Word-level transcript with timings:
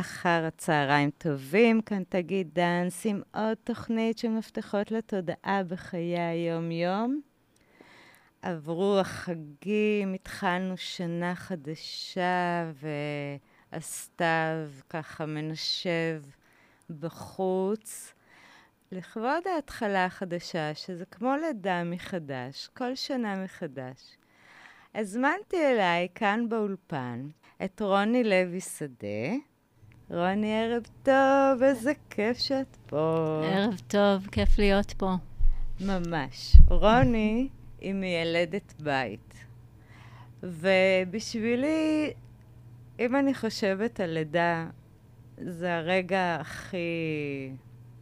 אחר 0.00 0.44
הצהריים 0.46 1.10
טובים, 1.18 1.80
כאן 1.80 2.02
תגיד 2.08 2.48
דאנס 2.52 3.06
עם 3.06 3.22
עוד 3.34 3.56
תוכנית 3.64 4.18
של 4.18 4.28
מפתחות 4.28 4.90
לתודעה 4.90 5.62
בחיי 5.68 6.18
היום-יום. 6.18 7.20
עברו 8.42 8.98
החגים, 8.98 10.14
התחלנו 10.14 10.76
שנה 10.76 11.34
חדשה 11.34 12.72
והסתיו 13.72 14.68
ככה 14.90 15.26
מנשב 15.26 16.22
בחוץ. 17.00 18.14
לכבוד 18.92 19.46
ההתחלה 19.54 20.04
החדשה, 20.04 20.74
שזה 20.74 21.04
כמו 21.04 21.34
לידה 21.36 21.84
מחדש, 21.84 22.68
כל 22.74 22.94
שנה 22.94 23.44
מחדש. 23.44 24.16
הזמנתי 24.94 25.56
אליי 25.56 26.08
כאן 26.14 26.48
באולפן 26.48 27.28
את 27.64 27.82
רוני 27.82 28.24
לוי 28.24 28.60
שדה. 28.60 29.55
רוני, 30.10 30.62
ערב 30.62 30.82
טוב, 31.02 31.62
איזה 31.62 31.92
כיף 32.10 32.38
שאת 32.38 32.76
פה. 32.86 33.40
ערב 33.44 33.80
טוב, 33.88 34.26
כיף 34.26 34.58
להיות 34.58 34.92
פה. 34.92 35.14
ממש. 35.80 36.56
רוני 36.68 37.48
היא 37.80 37.94
מיילדת 37.94 38.74
בית. 38.80 39.34
ובשבילי, 40.42 42.12
אם 43.00 43.16
אני 43.16 43.34
חושבת 43.34 44.00
על 44.00 44.10
לידה, 44.10 44.66
זה 45.38 45.76
הרגע 45.76 46.36
הכי 46.40 47.50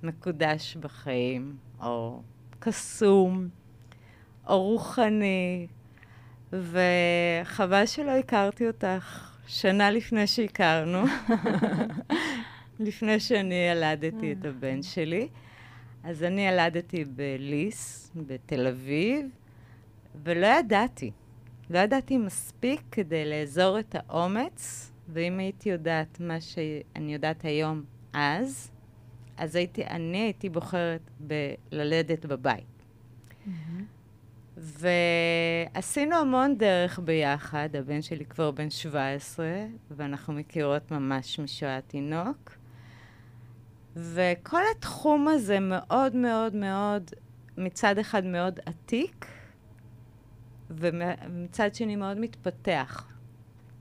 מקודש 0.02 0.76
בחיים, 0.76 1.56
או 1.82 2.23
קסום, 2.59 3.48
או 4.48 4.62
רוחני, 4.62 5.66
וחבל 6.52 7.86
שלא 7.86 8.10
הכרתי 8.10 8.66
אותך 8.66 9.34
שנה 9.46 9.90
לפני 9.90 10.26
שהכרנו, 10.26 11.04
לפני 12.80 13.20
שאני 13.20 13.54
ילדתי 13.54 14.32
את 14.32 14.44
הבן 14.44 14.82
שלי. 14.82 15.28
אז 16.04 16.23
אני 16.23 16.48
ילדתי 16.48 17.04
בליס, 17.04 18.10
בתל 18.16 18.66
אביב, 18.66 19.26
ולא 20.24 20.46
ידעתי. 20.46 21.10
לא 21.70 21.78
ידעתי 21.78 22.16
מספיק 22.16 22.80
כדי 22.92 23.30
לאזור 23.30 23.78
את 23.78 23.95
האומץ, 23.98 24.90
ואם 25.09 25.38
הייתי 25.38 25.68
יודעת 25.68 26.20
מה 26.20 26.40
שאני 26.40 27.14
יודעת 27.14 27.45
היום 27.45 27.82
אז, 28.12 28.70
אז 29.36 29.56
הייתי, 29.56 29.84
אני 29.86 30.18
הייתי 30.18 30.48
בוחרת 30.48 31.10
בללדת 31.20 32.26
בבית. 32.26 32.64
Mm-hmm. 32.66 33.51
ועשינו 34.57 36.16
המון 36.16 36.59
דרך 36.59 36.99
ביחד, 36.99 37.69
הבן 37.79 38.02
שלי 38.02 38.24
כבר 38.24 38.51
בן 38.51 38.71
17, 38.71 39.47
ואנחנו 39.91 40.33
מכירות 40.33 40.91
ממש 40.91 41.41
משואה 41.41 41.80
תינוק. 41.80 42.57
וכל 43.97 44.60
התחום 44.77 45.29
הזה 45.29 45.60
מאוד 45.60 46.16
מאוד 46.16 46.55
מאוד, 46.55 47.10
מצד 47.59 47.99
אחד 47.99 48.25
מאוד 48.25 48.60
עתיק, 48.66 49.27
ומצד 50.71 51.75
שני 51.75 51.97
מאוד 51.97 52.19
מתפתח. 52.19 53.07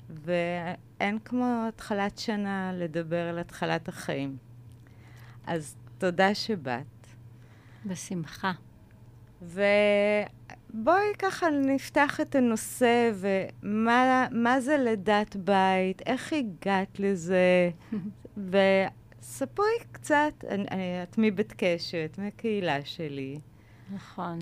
ואין 0.10 1.20
כמו 1.26 1.66
התחלת 1.68 2.18
שנה 2.18 2.72
לדבר 2.74 3.30
על 3.30 3.40
התחלת 3.40 3.88
החיים. 3.88 4.38
אז 5.48 5.76
תודה 5.98 6.36
שבאת. 6.36 6.86
בשמחה. 7.86 8.52
ובואי 10.74 11.14
ככה 11.20 11.50
נפתח 11.50 12.22
את 12.22 12.36
הנושא, 12.36 13.12
ומה 13.14 14.56
זה 14.60 14.78
לידת 14.78 15.36
בית, 15.36 16.02
איך 16.06 16.34
הגעת 16.34 17.00
לזה, 17.00 17.70
וספרי 18.50 19.66
קצת, 19.92 20.34
אני, 20.50 21.04
את 21.04 21.16
מבית 21.18 21.54
קשת, 21.58 22.16
מהקהילה 22.18 22.86
שלי. 22.86 23.40
נכון. 23.94 24.40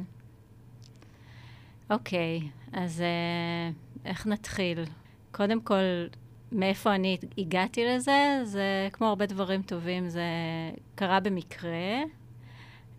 אוקיי, 1.90 2.40
אז 2.74 3.00
uh, 3.00 4.06
איך 4.06 4.28
נתחיל? 4.28 4.84
קודם 5.32 5.62
כל, 5.62 6.08
מאיפה 6.52 6.96
אני 6.96 7.18
הגעתי 7.38 7.86
לזה? 7.86 8.40
זה 8.44 8.90
כמו 8.94 9.08
הרבה 9.08 9.26
דברים 9.26 9.62
טובים, 9.62 10.10
זה 10.10 10.22
קרה 10.96 11.20
במקרה. 11.20 12.04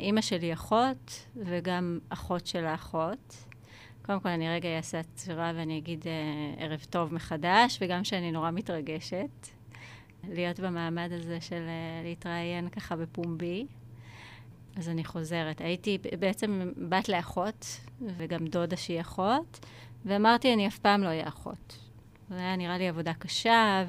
אימא 0.03 0.21
שלי 0.21 0.53
אחות, 0.53 1.27
וגם 1.37 1.99
אחות 2.09 2.47
של 2.47 2.65
האחות. 2.65 3.45
קודם 4.03 4.21
כל, 4.21 4.29
אני 4.29 4.49
רגע 4.49 4.77
אעשה 4.77 4.99
עצירה 5.01 5.53
ואני 5.57 5.79
אגיד 5.79 6.03
uh, 6.03 6.63
ערב 6.63 6.87
טוב 6.91 7.15
מחדש, 7.15 7.79
וגם 7.81 8.05
שאני 8.05 8.33
נורא 8.33 8.51
מתרגשת 8.51 9.49
להיות 10.29 10.61
במעמד 10.61 11.09
הזה 11.13 11.41
של 11.41 11.63
uh, 11.67 12.07
להתראיין 12.07 12.69
ככה 12.69 12.97
בפומבי. 12.97 13.67
אז 14.77 14.89
אני 14.89 15.05
חוזרת. 15.05 15.61
הייתי 15.61 15.99
בעצם 16.19 16.73
בת 16.89 17.09
לאחות, 17.09 17.81
וגם 18.17 18.47
דודה 18.47 18.77
שהיא 18.77 19.01
אחות, 19.01 19.67
ואמרתי, 20.05 20.53
אני 20.55 20.67
אף 20.67 20.79
פעם 20.79 21.03
לא 21.03 21.09
אהיה 21.09 21.29
אחות. 21.29 21.79
זה 22.31 22.39
היה 22.39 22.57
נראה 22.57 22.79
לי 22.79 22.89
עבודה 22.89 23.15
קשה, 23.15 23.85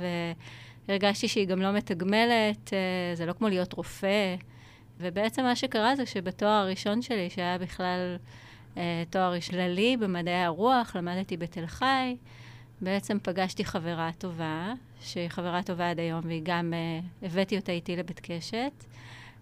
והרגשתי 0.87 1.27
שהיא 1.27 1.47
גם 1.47 1.61
לא 1.61 1.71
מתגמלת, 1.71 2.73
אה, 2.73 3.15
זה 3.15 3.25
לא 3.25 3.33
כמו 3.33 3.49
להיות 3.49 3.73
רופא. 3.73 4.35
ובעצם 4.99 5.43
מה 5.43 5.55
שקרה 5.55 5.95
זה 5.95 6.05
שבתואר 6.05 6.51
הראשון 6.51 7.01
שלי, 7.01 7.29
שהיה 7.29 7.57
בכלל 7.57 8.17
אה, 8.77 9.03
תואר 9.09 9.39
כללי 9.49 9.97
במדעי 9.97 10.43
הרוח, 10.43 10.95
למדתי 10.95 11.37
בתל 11.37 11.65
חי, 11.65 12.15
בעצם 12.81 13.17
פגשתי 13.23 13.65
חברה 13.65 14.09
טובה, 14.17 14.73
שהיא 15.01 15.29
חברה 15.29 15.63
טובה 15.63 15.89
עד 15.89 15.99
היום, 15.99 16.21
והיא 16.23 16.41
גם, 16.45 16.73
אה, 16.73 17.27
הבאתי 17.27 17.57
אותה 17.57 17.71
איתי 17.71 17.95
לבית 17.95 18.19
קשת. 18.19 18.83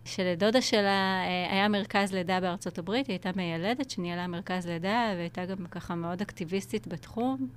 שלדודה 0.06 0.61
שלה 0.61 1.23
אה, 1.25 1.53
היה 1.53 1.67
מרכז 1.67 2.13
לידה 2.13 2.40
בארצות 2.40 2.78
הברית, 2.78 3.07
היא 3.07 3.13
הייתה 3.13 3.29
מיילדת 3.35 3.90
שניהלה 3.90 4.28
מרכז 4.28 4.67
לידה, 4.67 5.13
והייתה 5.16 5.45
גם 5.45 5.66
ככה 5.72 5.95
מאוד 5.95 6.22
אקטיביסטית 6.22 6.88
בתחום. 6.88 7.47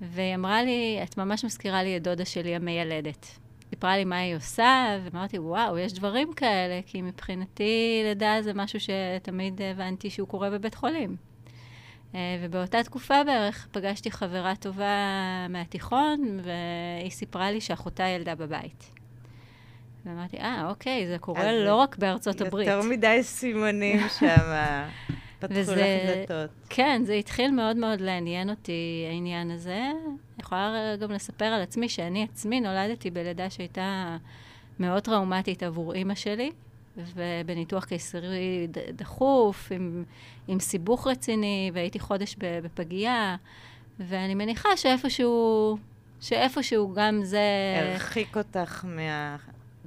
והיא 0.00 0.34
אמרה 0.34 0.62
לי, 0.62 1.00
את 1.02 1.18
ממש 1.18 1.44
מזכירה 1.44 1.82
לי 1.82 1.96
את 1.96 2.02
דודה 2.02 2.24
שלי 2.24 2.56
המיילדת. 2.56 3.45
סיפרה 3.76 3.96
לי 3.96 4.04
מה 4.04 4.18
היא 4.18 4.36
עושה, 4.36 4.98
ואמרתי, 5.04 5.38
וואו, 5.38 5.78
יש 5.78 5.92
דברים 5.92 6.32
כאלה, 6.32 6.80
כי 6.86 7.02
מבחינתי 7.02 8.00
לידה 8.04 8.36
זה 8.42 8.54
משהו 8.54 8.78
שתמיד 8.80 9.60
הבנתי 9.62 10.10
שהוא 10.10 10.28
קורה 10.28 10.50
בבית 10.50 10.74
חולים. 10.74 11.16
אה, 12.14 12.20
ובאותה 12.42 12.82
תקופה 12.82 13.24
בערך 13.24 13.68
פגשתי 13.72 14.10
חברה 14.10 14.56
טובה 14.56 14.86
מהתיכון, 15.48 16.40
והיא 16.42 17.10
סיפרה 17.10 17.50
לי 17.50 17.60
שאחותה 17.60 18.04
ילדה 18.04 18.34
בבית. 18.34 18.90
ואמרתי, 20.04 20.36
אה, 20.36 20.68
אוקיי, 20.68 21.06
זה 21.06 21.18
קורה 21.18 21.52
לא 21.52 21.74
רק 21.74 21.96
בארצות 21.98 22.40
הברית. 22.40 22.68
יותר 22.68 22.88
מדי 22.88 23.18
סימנים 23.22 24.00
שם. 24.18 24.52
פתחו 25.38 25.54
וזה, 25.58 25.74
לך 25.74 26.30
דלתות. 26.30 26.50
כן, 26.68 27.02
זה 27.04 27.14
התחיל 27.14 27.50
מאוד 27.50 27.76
מאוד 27.76 28.00
לעניין 28.00 28.50
אותי, 28.50 29.06
העניין 29.10 29.50
הזה. 29.50 29.82
אני 30.04 30.42
יכולה 30.42 30.96
גם 31.00 31.12
לספר 31.12 31.44
על 31.44 31.62
עצמי 31.62 31.88
שאני 31.88 32.24
עצמי 32.24 32.60
נולדתי 32.60 33.10
בלידה 33.10 33.50
שהייתה 33.50 34.16
מאוד 34.78 35.02
טראומטית 35.02 35.62
עבור 35.62 35.94
אימא 35.94 36.14
שלי, 36.14 36.50
ובניתוח 36.96 37.84
קיסרי 37.84 38.68
דחוף, 38.96 39.72
עם, 39.72 40.04
עם 40.48 40.60
סיבוך 40.60 41.06
רציני, 41.06 41.70
והייתי 41.74 41.98
חודש 41.98 42.36
בפגייה, 42.38 43.36
ואני 44.00 44.34
מניחה 44.34 44.76
שאיפשהו... 44.76 45.76
שאיפשהו 46.20 46.94
גם 46.94 47.20
זה... 47.24 47.40
הרחיק 47.82 48.36
אותך 48.36 48.84
מה... 48.84 49.36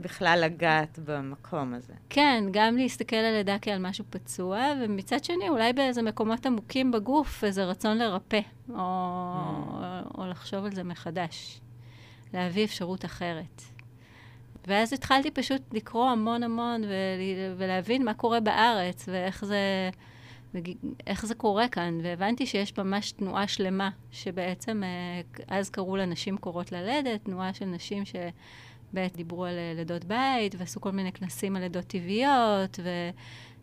בכלל 0.02 0.40
לגעת 0.46 1.00
במקום 1.06 1.74
הזה. 1.74 1.94
כן, 2.10 2.44
גם 2.52 2.78
להסתכל 2.78 3.16
על 3.16 3.34
לידה 3.34 3.58
כעל 3.62 3.88
משהו 3.88 4.06
פצוע, 4.10 4.74
ומצד 4.82 5.24
שני, 5.24 5.50
אולי 5.50 5.74
באיזה 5.74 6.02
מקומות 6.02 6.46
עמוקים 6.46 6.92
בגוף, 6.92 7.44
איזה 7.44 7.66
רצון 7.66 7.98
לרפא, 7.98 8.42
או, 8.70 8.76
mm. 8.76 8.78
או, 8.78 10.22
או 10.24 10.28
לחשוב 10.28 10.66
על 10.66 10.72
זה 10.72 10.84
מחדש, 10.84 11.62
להביא 12.34 12.64
אפשרות 12.64 13.06
אחרת. 13.06 13.62
ואז 14.68 14.94
התחלתי 14.94 15.32
פשוט 15.32 15.62
לקרוא 15.74 16.10
המון 16.10 16.44
המון 16.44 16.82
ול, 16.84 16.90
ולהבין 17.58 18.06
מה 18.06 18.14
קורה 18.14 18.40
בארץ, 18.40 19.06
ואיך 19.12 19.46
זה, 19.46 19.90
איך 21.08 21.26
זה 21.26 21.36
קורה 21.36 21.68
כאן, 21.68 22.00
והבנתי 22.04 22.46
שיש 22.46 22.78
ממש 22.78 23.12
תנועה 23.12 23.48
שלמה, 23.48 23.90
שבעצם 24.12 24.84
אה, 24.84 25.22
אז 25.58 25.70
קראו 25.70 25.98
לה 25.98 26.06
נשים 26.06 26.38
קורות 26.38 26.72
ללדת, 26.72 27.24
תנועה 27.24 27.54
של 27.54 27.66
נשים 27.66 28.06
ש... 28.06 28.16
ב' 28.94 29.08
דיברו 29.16 29.46
על 29.46 29.58
אה, 29.58 29.74
לידות 29.76 30.06
בית, 30.06 30.56
ועשו 30.58 30.82
כל 30.82 30.92
מיני 30.92 31.12
כנסים 31.12 31.56
על 31.56 31.62
לידות 31.62 31.86
טבעיות, 31.88 32.80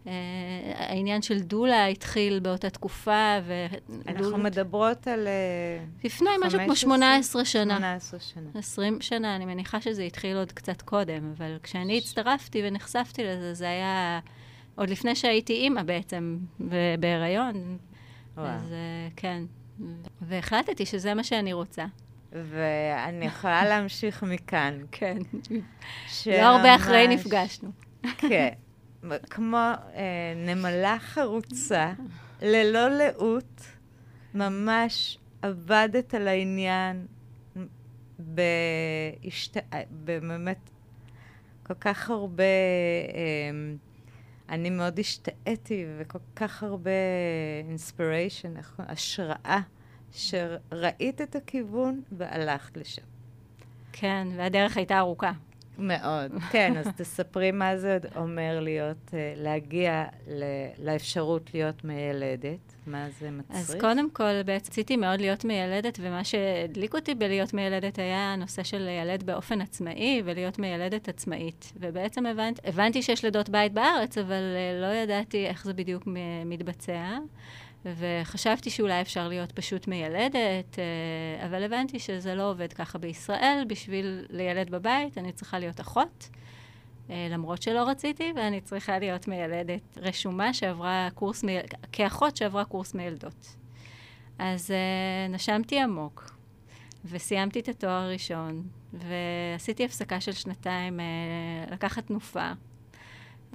והעניין 0.06 1.20
uh, 1.20 1.24
של 1.24 1.40
דולה 1.40 1.86
התחיל 1.86 2.38
באותה 2.38 2.70
תקופה, 2.70 3.38
ו... 3.44 3.66
אנחנו 4.08 4.38
מדברות 4.38 5.06
על... 5.06 5.26
Uh, 5.26 6.06
לפני 6.06 6.30
משהו 6.46 6.60
כמו 6.64 6.76
18 6.76 7.44
שנה. 7.44 7.76
18 7.76 8.20
שנה. 8.20 8.50
20 8.54 9.00
שנה, 9.00 9.36
אני 9.36 9.44
מניחה 9.44 9.80
שזה 9.80 10.02
התחיל 10.02 10.36
עוד 10.36 10.52
קצת 10.52 10.82
קודם, 10.82 11.32
אבל 11.36 11.58
כשאני 11.62 11.98
הצטרפתי 11.98 12.62
ונחשפתי 12.64 13.24
לזה, 13.24 13.54
זה 13.54 13.68
היה 13.68 14.20
עוד 14.74 14.90
לפני 14.90 15.14
שהייתי 15.14 15.52
אימא 15.52 15.82
בעצם, 15.82 16.38
בהיריון. 17.00 17.78
וואו. 18.36 18.46
אז 18.46 18.62
uh, 18.70 19.12
כן. 19.16 19.42
והחלטתי 20.20 20.86
שזה 20.86 21.14
מה 21.14 21.24
שאני 21.24 21.52
רוצה. 21.52 21.84
ואני 22.44 23.26
יכולה 23.26 23.64
להמשיך 23.64 24.22
מכאן. 24.22 24.78
כן. 24.92 25.18
לא 26.26 26.42
הרבה 26.42 26.76
אחרי 26.76 27.08
נפגשנו. 27.08 27.70
כן. 28.18 28.48
כמו 29.30 29.56
אה, 29.56 30.32
נמלה 30.36 30.96
חרוצה, 30.98 31.92
ללא 32.42 32.88
לאות, 32.88 33.62
ממש 34.34 35.18
עבדת 35.42 36.14
על 36.14 36.28
העניין 36.28 37.06
בהשת... 38.18 39.56
באמת 39.90 40.70
כל 41.62 41.74
כך 41.74 42.10
הרבה... 42.10 42.44
אה, 43.14 43.74
אני 44.48 44.70
מאוד 44.70 44.98
השתאיתי, 44.98 45.86
וכל 45.98 46.18
כך 46.36 46.62
הרבה 46.62 46.90
אינספיריישן, 47.68 48.54
השראה, 48.78 49.60
שראית 50.16 51.20
את 51.20 51.36
הכיוון 51.36 52.02
והלכת 52.12 52.76
לשם. 52.76 53.02
כן, 53.92 54.28
והדרך 54.36 54.76
הייתה 54.76 54.98
ארוכה. 54.98 55.32
מאוד, 55.78 56.32
כן, 56.52 56.76
אז 56.76 56.86
תספרי 56.96 57.50
מה 57.50 57.76
זה 57.76 57.98
אומר 58.16 58.60
להיות, 58.60 59.14
אה, 59.14 59.34
להגיע 59.36 60.04
לאפשרות 60.78 61.54
להיות 61.54 61.84
מיילדת, 61.84 62.74
מה 62.86 63.06
זה 63.20 63.30
מצריך? 63.30 63.60
אז 63.60 63.76
קודם 63.80 64.10
כל, 64.10 64.42
בעצם 64.42 64.72
רציתי 64.72 64.96
מאוד 64.96 65.20
להיות 65.20 65.44
מיילדת, 65.44 65.98
ומה 66.02 66.24
שהדליק 66.24 66.94
אותי 66.94 67.14
בלהיות 67.14 67.54
מיילדת 67.54 67.98
היה 67.98 68.32
הנושא 68.32 68.62
של 68.62 68.78
לילד 68.78 69.22
באופן 69.22 69.60
עצמאי 69.60 70.22
ולהיות 70.24 70.58
מיילדת 70.58 71.08
עצמאית. 71.08 71.72
ובעצם 71.80 72.26
הבנ... 72.26 72.52
הבנתי 72.64 73.02
שיש 73.02 73.24
לידות 73.24 73.48
בית 73.48 73.72
בארץ, 73.72 74.18
אבל 74.18 74.32
אה, 74.56 74.80
לא 74.80 74.94
ידעתי 74.94 75.46
איך 75.46 75.64
זה 75.64 75.72
בדיוק 75.72 76.02
מתבצע. 76.46 77.18
וחשבתי 77.94 78.70
שאולי 78.70 79.00
אפשר 79.00 79.28
להיות 79.28 79.52
פשוט 79.52 79.88
מיילדת, 79.88 80.78
אה, 80.78 81.46
אבל 81.46 81.62
הבנתי 81.62 81.98
שזה 81.98 82.34
לא 82.34 82.50
עובד 82.50 82.72
ככה 82.72 82.98
בישראל. 82.98 83.64
בשביל 83.68 84.26
לילד 84.30 84.70
בבית 84.70 85.18
אני 85.18 85.32
צריכה 85.32 85.58
להיות 85.58 85.80
אחות, 85.80 86.28
אה, 87.10 87.28
למרות 87.30 87.62
שלא 87.62 87.88
רציתי, 87.88 88.32
ואני 88.36 88.60
צריכה 88.60 88.98
להיות 88.98 89.28
מיילדת 89.28 89.98
רשומה 89.98 90.54
שעברה 90.54 91.08
קורס, 91.14 91.44
מי... 91.44 91.56
כאחות 91.92 92.36
שעברה 92.36 92.64
קורס 92.64 92.94
מיילדות. 92.94 93.56
אז 94.38 94.70
uh, 94.70 95.32
נשמתי 95.32 95.80
עמוק, 95.80 96.30
וסיימתי 97.04 97.60
את 97.60 97.68
התואר 97.68 97.92
הראשון, 97.92 98.62
ועשיתי 98.92 99.84
הפסקה 99.84 100.20
של 100.20 100.32
שנתיים 100.32 101.00
לקחת 101.70 102.06
תנופה. 102.06 102.52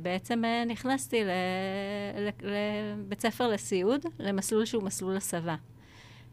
בעצם 0.02 0.44
uh, 0.44 0.70
נכנסתי 0.70 1.24
לבית 2.44 3.22
ספר 3.22 3.48
לסיעוד, 3.48 4.06
למסלול 4.20 4.66
שהוא 4.66 4.84
מסלול 4.84 5.18
הסבה. 5.18 5.56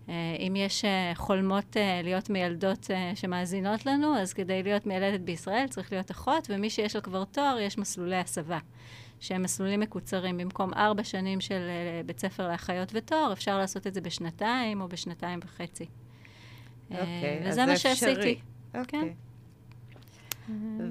Uh, 0.06 0.10
אם 0.38 0.56
יש 0.56 0.84
uh, 0.84 0.88
חולמות 1.14 1.76
להיות 2.04 2.30
מיילדות 2.30 2.84
uh, 2.84 3.16
שמאזינות 3.16 3.86
לנו, 3.86 4.18
אז 4.18 4.32
כדי 4.32 4.62
להיות 4.62 4.86
מיילדת 4.86 5.20
בישראל 5.20 5.66
צריך 5.68 5.92
להיות 5.92 6.10
אחות, 6.10 6.48
ומי 6.50 6.70
שיש 6.70 6.96
לו 6.96 7.02
כבר 7.02 7.24
תואר, 7.24 7.58
יש 7.60 7.78
מסלולי 7.78 8.16
הסבה, 8.16 8.58
שהם 9.20 9.42
מסלולים 9.42 9.80
מקוצרים. 9.80 10.38
במקום 10.38 10.74
ארבע 10.74 11.04
שנים 11.04 11.40
של 11.40 11.60
בית 12.06 12.20
ספר 12.20 12.48
לאחיות 12.48 12.90
ותואר, 12.94 13.32
אפשר 13.32 13.58
לעשות 13.58 13.86
את 13.86 13.94
זה 13.94 14.00
בשנתיים 14.00 14.80
או 14.80 14.88
בשנתיים 14.88 15.40
וחצי. 15.44 15.86
אוקיי, 16.90 17.04
okay, 17.42 17.44
uh, 17.44 17.48
וזה 17.48 17.66
מה 17.66 17.76
שעשיתי. 17.76 18.40
אוקיי. 18.74 19.00
Okay. 19.00 19.02
כן. 19.02 19.08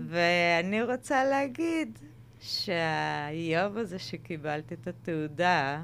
ואני 0.08 0.84
רוצה 0.84 1.26
להגיד 1.26 2.00
שהיום 2.42 3.78
הזה 3.78 4.00
שקיבלת 4.00 4.74
את 4.74 4.88
התעודה, 4.88 5.84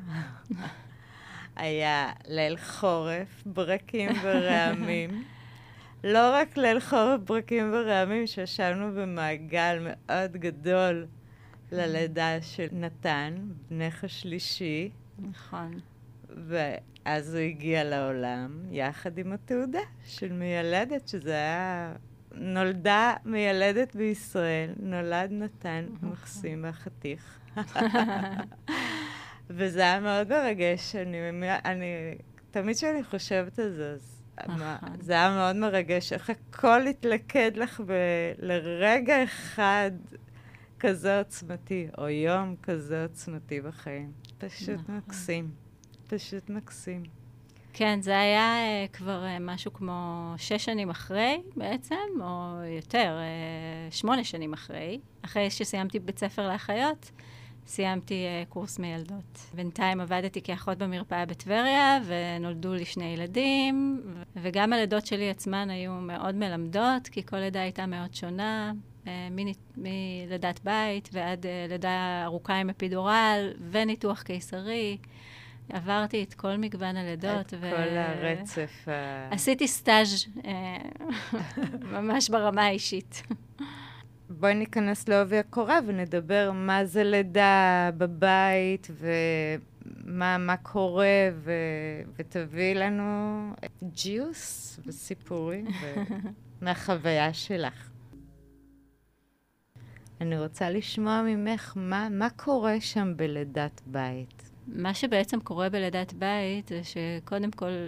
היה 1.56 2.12
ליל 2.28 2.58
חורף, 2.58 3.44
ברקים 3.46 4.10
ורעמים. 4.24 5.24
לא 6.04 6.32
רק 6.34 6.58
ליל 6.58 6.80
חורף, 6.80 7.20
ברקים 7.20 7.72
ורעמים, 7.74 8.28
שישבנו 8.28 8.92
במעגל 8.96 9.78
מאוד 9.82 10.32
גדול 10.32 11.08
ללידה 11.72 12.42
של 12.42 12.68
נתן, 12.72 13.36
בנך 13.70 14.04
השלישי. 14.04 14.90
נכון. 15.20 15.80
ואז 16.48 17.36
הוא 17.36 17.42
הגיע 17.42 17.84
לעולם, 17.84 18.66
יחד 18.72 19.18
עם 19.18 19.34
התעודה 19.34 19.80
של 20.06 20.34
מיילדת, 20.34 21.08
שזה 21.08 21.34
היה 21.34 21.94
נולדה 22.34 23.14
מיילדת 23.26 23.96
בישראל, 23.96 24.70
נולד 24.80 25.32
נתן 25.32 25.86
מקסים 26.02 26.64
והחתיך. 26.64 27.40
וזה 29.50 29.82
היה 29.82 30.00
מאוד 30.00 30.30
מרגש. 30.30 30.96
אני, 30.96 31.18
אני, 31.66 32.16
תמיד 32.52 32.76
כשאני 32.76 33.04
חושבת 33.04 33.60
על 33.60 33.74
זה, 33.74 33.92
אז 33.94 34.22
מה, 34.48 34.78
נכון. 34.82 35.02
זה 35.02 35.14
היה 35.14 35.30
מאוד 35.30 35.56
מרגש. 35.56 36.14
איך 36.14 36.30
הכל 36.30 36.88
התלכד 36.88 37.52
לך 37.56 37.82
ב, 37.86 37.94
לרגע 38.40 39.24
אחד 39.24 39.92
כזה 40.80 41.18
עוצמתי, 41.18 41.88
או 41.98 42.10
יום 42.10 42.56
כזה 42.64 43.04
עוצמתי 43.04 43.62
בחיים. 43.62 44.12
פשוט 44.38 44.70
נכון. 44.70 44.98
מקסים. 44.98 45.52
פשוט 46.08 46.50
מקסים. 46.50 47.04
כן, 47.76 48.02
זה 48.02 48.20
היה 48.20 48.56
uh, 48.56 48.92
כבר 48.96 49.24
uh, 49.24 49.42
משהו 49.42 49.74
כמו 49.74 50.34
שש 50.38 50.66
שנים 50.66 50.90
אחרי 50.90 51.42
בעצם, 51.56 51.96
או 52.22 52.64
יותר, 52.78 53.18
uh, 53.90 53.94
שמונה 53.94 54.24
שנים 54.24 54.54
אחרי. 54.54 55.00
אחרי 55.22 55.50
שסיימתי 55.52 56.00
בית 56.00 56.20
ספר 56.20 56.50
לאחיות, 56.50 57.12
סיימתי 57.68 58.26
uh, 58.26 58.50
קורס 58.50 58.80
מיילדות. 58.80 59.40
בינתיים 59.54 60.02
עבדתי 60.02 60.42
כאחות 60.42 60.78
במרפאה 60.78 61.26
בטבריה, 61.26 62.00
ונולדו 62.06 62.74
לי 62.74 62.86
שני 62.86 63.06
ילדים, 63.06 64.02
וגם 64.36 64.74
הלידות 64.74 65.06
שלי 65.06 65.30
עצמן 65.30 65.70
היו 65.70 65.92
מאוד 65.92 66.36
מלמדות, 66.36 67.08
כי 67.12 67.26
כל 67.26 67.38
לידה 67.38 67.62
הייתה 67.62 67.86
מאוד 67.86 68.14
שונה. 68.14 68.74
מלידת 69.78 70.60
בית 70.64 71.10
ועד 71.12 71.46
לידה 71.70 72.22
ארוכה 72.26 72.56
עם 72.56 72.70
אפידורל 72.70 73.54
וניתוח 73.72 74.22
קיסרי. 74.22 74.98
עברתי 75.70 76.24
את 76.24 76.34
כל 76.34 76.58
מגוון 76.58 76.98
הלידות. 76.98 77.48
את 77.48 77.54
ו... 77.62 77.70
כל 77.70 77.98
הרצף. 77.98 78.88
עשיתי 79.32 79.68
סטאז' 79.68 80.26
אה, 80.46 80.78
ממש 81.94 82.30
ברמה 82.30 82.66
האישית. 82.66 83.24
בואי 84.30 84.54
ניכנס 84.54 85.10
לעובי 85.10 85.38
הקורה 85.38 85.80
ונדבר 85.86 86.52
מה 86.54 86.86
זה 86.86 87.04
לידה 87.04 87.90
בבית 87.98 88.88
ומה 89.00 90.38
מה 90.38 90.58
קורה, 90.58 91.30
ו... 91.34 91.52
ותביאי 92.16 92.76
לנו 92.76 93.50
ג'יוס 93.84 94.80
וסיפורים 94.86 95.68
ו... 95.68 95.94
מהחוויה 96.64 97.34
שלך. 97.34 97.90
אני 100.22 100.40
רוצה 100.40 100.70
לשמוע 100.70 101.22
ממך 101.22 101.74
מה, 101.76 102.08
מה 102.12 102.30
קורה 102.30 102.82
שם 102.82 103.14
בלידת 103.16 103.82
בית. 103.86 104.53
מה 104.68 104.94
שבעצם 104.94 105.40
קורה 105.40 105.70
בלידת 105.70 106.14
בית 106.14 106.68
זה 106.68 106.82
שקודם 106.84 107.52
כל, 107.52 107.88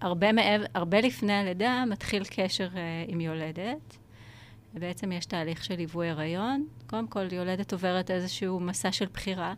הרבה, 0.00 0.32
מעב, 0.32 0.60
הרבה 0.74 1.00
לפני 1.00 1.32
הלידה 1.32 1.84
מתחיל 1.90 2.22
קשר 2.30 2.68
uh, 2.72 2.76
עם 3.06 3.20
יולדת. 3.20 3.96
ובעצם 4.74 5.12
יש 5.12 5.26
תהליך 5.26 5.64
של 5.64 5.74
ליווי 5.74 6.08
הריון. 6.08 6.66
קודם 6.86 7.06
כל, 7.06 7.32
יולדת 7.32 7.72
עוברת 7.72 8.10
איזשהו 8.10 8.60
מסע 8.60 8.92
של 8.92 9.06
בחירה. 9.12 9.54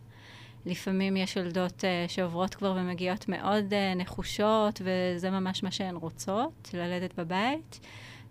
לפעמים 0.66 1.16
יש 1.16 1.36
יולדות 1.36 1.80
uh, 1.80 2.10
שעוברות 2.10 2.54
כבר 2.54 2.76
ומגיעות 2.76 3.28
מאוד 3.28 3.64
uh, 3.72 3.98
נחושות, 3.98 4.82
וזה 4.84 5.30
ממש 5.30 5.62
מה 5.62 5.70
שהן 5.70 5.96
רוצות, 5.96 6.70
ללדת 6.74 7.18
בבית. 7.18 7.80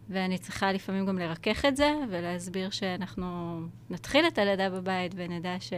ואני 0.09 0.37
צריכה 0.37 0.71
לפעמים 0.71 1.05
גם 1.05 1.17
לרכך 1.19 1.65
את 1.65 1.77
זה, 1.77 1.93
ולהסביר 2.09 2.69
שאנחנו 2.69 3.59
נתחיל 3.89 4.27
את 4.27 4.37
הלידה 4.37 4.69
בבית 4.69 5.11
ונדע 5.15 5.55
ש... 5.59 5.73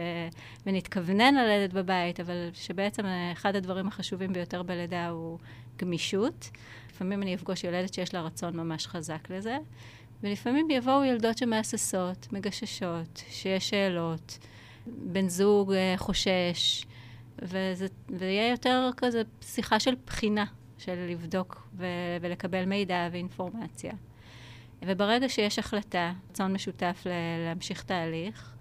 ונתכוונן 0.66 1.34
ללדת 1.34 1.72
בבית, 1.72 2.20
אבל 2.20 2.50
שבעצם 2.52 3.02
אחד 3.32 3.56
הדברים 3.56 3.88
החשובים 3.88 4.32
ביותר 4.32 4.62
בלידה 4.62 5.08
הוא 5.08 5.38
גמישות. 5.78 6.50
לפעמים 6.90 7.22
אני 7.22 7.34
אפגוש 7.34 7.64
יולדת 7.64 7.94
שיש 7.94 8.14
לה 8.14 8.20
רצון 8.20 8.56
ממש 8.56 8.86
חזק 8.86 9.30
לזה, 9.30 9.58
ולפעמים 10.22 10.70
יבואו 10.70 11.04
ילדות 11.04 11.38
שמהססות, 11.38 12.32
מגששות, 12.32 13.22
שיש 13.28 13.68
שאלות, 13.68 14.38
בן 14.86 15.28
זוג 15.28 15.72
אה, 15.72 15.94
חושש, 15.96 16.84
וזה, 17.42 17.86
ויהיה 18.08 18.50
יותר 18.50 18.90
כזה 18.96 19.22
שיחה 19.42 19.80
של 19.80 19.94
בחינה, 20.06 20.44
של 20.78 21.06
לבדוק 21.10 21.68
ו- 21.76 21.86
ולקבל 22.20 22.64
מידע 22.64 23.08
ואינפורמציה. 23.12 23.92
וברגע 24.82 25.28
שיש 25.28 25.58
החלטה, 25.58 26.12
רצון 26.30 26.52
משותף 26.52 27.02
ל- 27.06 27.46
להמשיך 27.46 27.82
תהליך, 27.82 28.52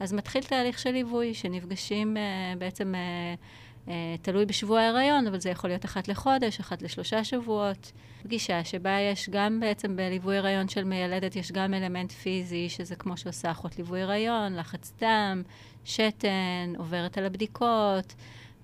אז 0.00 0.12
מתחיל 0.12 0.42
תהליך 0.42 0.78
של 0.78 0.90
ליווי, 0.90 1.34
שנפגשים 1.34 2.16
uh, 2.16 2.58
בעצם, 2.58 2.94
uh, 2.94 3.88
uh, 3.88 3.90
תלוי 4.22 4.46
בשבוע 4.46 4.80
ההיריון, 4.80 5.26
אבל 5.26 5.40
זה 5.40 5.50
יכול 5.50 5.70
להיות 5.70 5.84
אחת 5.84 6.08
לחודש, 6.08 6.60
אחת 6.60 6.82
לשלושה 6.82 7.24
שבועות. 7.24 7.92
פגישה 8.22 8.64
שבה 8.64 9.00
יש 9.00 9.28
גם 9.28 9.60
בעצם 9.60 9.96
בליווי 9.96 10.38
הריון 10.38 10.68
של 10.68 10.84
מיילדת, 10.84 11.36
יש 11.36 11.52
גם 11.52 11.74
אלמנט 11.74 12.12
פיזי, 12.12 12.68
שזה 12.68 12.96
כמו 12.96 13.16
שעושה 13.16 13.50
אחות 13.50 13.78
ליווי 13.78 14.02
הריון, 14.02 14.56
לחץ 14.56 14.92
דם, 15.00 15.42
שתן, 15.84 16.72
עוברת 16.78 17.18
על 17.18 17.24
הבדיקות. 17.26 18.14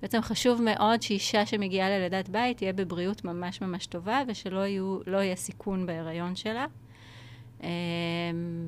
בעצם 0.02 0.22
חשוב 0.22 0.62
מאוד 0.62 1.02
שאישה 1.02 1.46
שמגיעה 1.46 1.90
ללידת 1.90 2.28
בית 2.28 2.56
תהיה 2.56 2.72
בבריאות 2.72 3.24
ממש 3.24 3.60
ממש 3.60 3.86
טובה, 3.86 4.22
ושלא 4.28 4.66
יהיו, 4.66 4.98
לא 5.06 5.18
יהיה 5.18 5.36
סיכון 5.36 5.86
בהיריון 5.86 6.36
שלה. 6.36 6.66
אמ, 7.62 7.68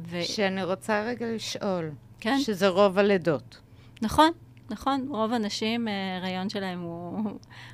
ו... 0.07 0.23
שאני 0.25 0.63
רוצה 0.63 1.03
רגע 1.03 1.27
לשאול. 1.35 1.91
כן. 2.21 2.39
שזה 2.41 2.69
רוב 2.69 2.99
הלידות. 2.99 3.61
נכון, 4.03 4.31
נכון. 4.71 5.07
רוב 5.11 5.33
הנשים, 5.33 5.89
אה, 5.89 6.17
הריון 6.17 6.49
שלהם 6.49 6.81
הוא, 6.81 7.31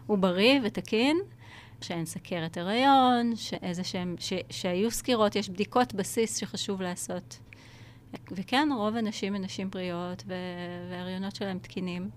הוא 0.07 0.19
בריא 0.19 0.61
ותקין. 0.65 1.17
שאין 1.81 2.07
סכרת 2.07 2.57
הריון, 2.57 3.37
שאיזה 3.37 3.85
שהם, 3.85 4.15
ש, 4.19 4.33
שהיו 4.51 4.91
סקירות, 4.91 5.37
יש 5.37 5.49
בדיקות 5.49 5.95
בסיס 5.95 6.37
שחשוב 6.37 6.83
לעשות. 6.83 7.39
וכן, 8.33 8.69
רוב 8.77 8.97
הנשים 8.97 9.35
הן 9.35 9.45
נשים 9.45 9.71
בריאות, 9.71 10.25
וההריונות 10.27 11.37
שלהם 11.37 11.59
תקינים. 11.59 12.11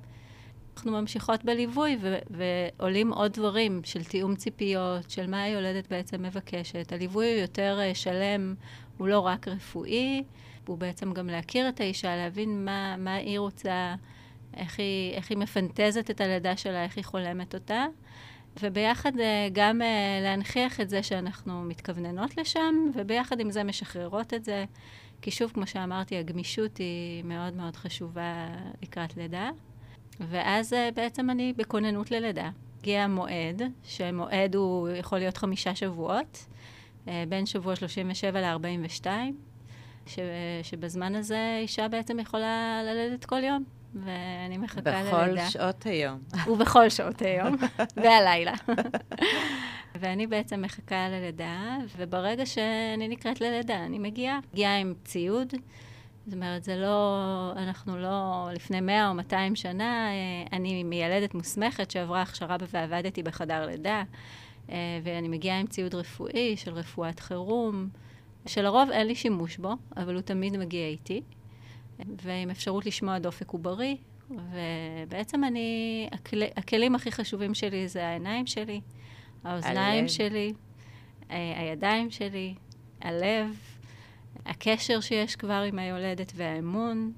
אנחנו 0.75 0.91
ממשיכות 0.91 1.45
בליווי 1.45 1.97
ו- 2.01 2.17
ועולים 2.29 3.13
עוד 3.13 3.33
דברים 3.33 3.81
של 3.83 4.03
תיאום 4.03 4.35
ציפיות, 4.35 5.09
של 5.09 5.29
מה 5.29 5.43
היולדת 5.43 5.87
בעצם 5.87 6.23
מבקשת. 6.23 6.91
הליווי 6.91 7.33
הוא 7.33 7.41
יותר 7.41 7.79
uh, 7.91 7.95
שלם, 7.95 8.55
הוא 9.01 9.07
לא 9.07 9.19
רק 9.19 9.47
רפואי, 9.47 10.23
הוא 10.67 10.77
בעצם 10.77 11.13
גם 11.13 11.27
להכיר 11.27 11.69
את 11.69 11.79
האישה, 11.79 12.15
להבין 12.15 12.65
מה, 12.65 12.95
מה 12.97 13.13
היא 13.13 13.39
רוצה, 13.39 13.95
איך 14.57 14.79
היא, 14.79 15.13
איך 15.13 15.29
היא 15.29 15.37
מפנטזת 15.37 16.11
את 16.11 16.21
הלידה 16.21 16.57
שלה, 16.57 16.83
איך 16.83 16.97
היא 16.97 17.05
חולמת 17.05 17.55
אותה. 17.55 17.85
וביחד 18.63 19.19
אה, 19.19 19.47
גם 19.53 19.81
אה, 19.81 20.19
להנכיח 20.23 20.79
את 20.79 20.89
זה 20.89 21.03
שאנחנו 21.03 21.63
מתכווננות 21.63 22.37
לשם, 22.37 22.75
וביחד 22.93 23.39
עם 23.39 23.51
זה 23.51 23.63
משחררות 23.63 24.33
את 24.33 24.43
זה. 24.43 24.65
כי 25.21 25.31
שוב, 25.31 25.51
כמו 25.51 25.67
שאמרתי, 25.67 26.17
הגמישות 26.17 26.77
היא 26.77 27.23
מאוד 27.23 27.53
מאוד 27.53 27.75
חשובה 27.75 28.47
לקראת 28.81 29.17
לידה. 29.17 29.49
ואז 30.19 30.73
אה, 30.73 30.89
בעצם 30.95 31.29
אני 31.29 31.53
בכוננות 31.57 32.11
ללידה. 32.11 32.49
הגיע 32.79 33.03
המועד, 33.03 33.61
שמועד 33.83 34.55
הוא 34.55 34.89
יכול 34.89 35.17
להיות 35.17 35.37
חמישה 35.37 35.75
שבועות, 35.75 36.45
בין 37.05 37.45
שבוע 37.45 37.75
37 37.75 38.41
ל-42, 38.41 39.05
שבזמן 40.63 41.15
הזה 41.15 41.57
אישה 41.61 41.87
בעצם 41.87 42.19
יכולה 42.19 42.81
ללדת 42.83 43.25
כל 43.25 43.43
יום. 43.43 43.63
ואני 43.95 44.57
מחכה 44.57 44.81
בכל 44.81 45.25
ללידה. 45.25 45.41
בכל 45.41 45.49
שעות 45.49 45.85
היום. 45.85 46.19
ובכל 46.47 46.89
שעות 46.89 47.21
היום, 47.25 47.55
והלילה. 47.95 48.53
ואני 49.95 50.27
בעצם 50.27 50.61
מחכה 50.61 51.09
ללידה, 51.09 51.77
וברגע 51.97 52.45
שאני 52.45 53.07
נקראת 53.07 53.41
ללידה, 53.41 53.85
אני 53.85 53.99
מגיעה. 53.99 54.39
מגיעה 54.53 54.77
עם 54.77 54.93
ציוד. 55.03 55.53
זאת 56.25 56.33
אומרת, 56.33 56.63
זה 56.63 56.75
לא, 56.75 57.51
אנחנו 57.55 57.97
לא 57.97 58.49
לפני 58.53 58.81
100 58.81 59.09
או 59.09 59.13
200 59.13 59.55
שנה, 59.55 60.07
אה, 60.07 60.57
אני 60.57 60.83
מיילדת 60.83 61.33
מוסמכת 61.33 61.91
שעברה 61.91 62.21
הכשרה 62.21 62.57
ועבדתי 62.71 63.23
בחדר 63.23 63.65
לידה, 63.65 63.89
אה, 63.89 64.03
ואני 65.03 65.27
מגיעה 65.27 65.59
עם 65.59 65.67
ציוד 65.67 65.95
רפואי 65.95 66.57
של 66.57 66.73
רפואת 66.73 67.19
חירום, 67.19 67.89
שלרוב 68.45 68.89
אין 68.89 69.07
לי 69.07 69.15
שימוש 69.15 69.57
בו, 69.57 69.73
אבל 69.97 70.13
הוא 70.13 70.21
תמיד 70.21 70.57
מגיע 70.57 70.87
איתי. 70.87 71.21
ועם 72.23 72.49
אפשרות 72.49 72.85
לשמוע 72.85 73.19
דופק 73.19 73.49
עוברי, 73.49 73.97
ובעצם 74.29 75.43
אני, 75.43 76.07
הכל, 76.11 76.37
הכלים 76.55 76.95
הכי 76.95 77.11
חשובים 77.11 77.53
שלי 77.53 77.87
זה 77.87 78.07
העיניים 78.07 78.47
שלי, 78.47 78.81
האוזניים 79.43 79.99
הלב. 79.99 80.07
שלי, 80.07 80.53
הידיים 81.29 82.11
שלי, 82.11 82.55
הלב, 83.01 83.57
הקשר 84.45 84.99
שיש 85.01 85.35
כבר 85.35 85.63
עם 85.67 85.79
היולדת 85.79 86.31
והאמון. 86.35 87.13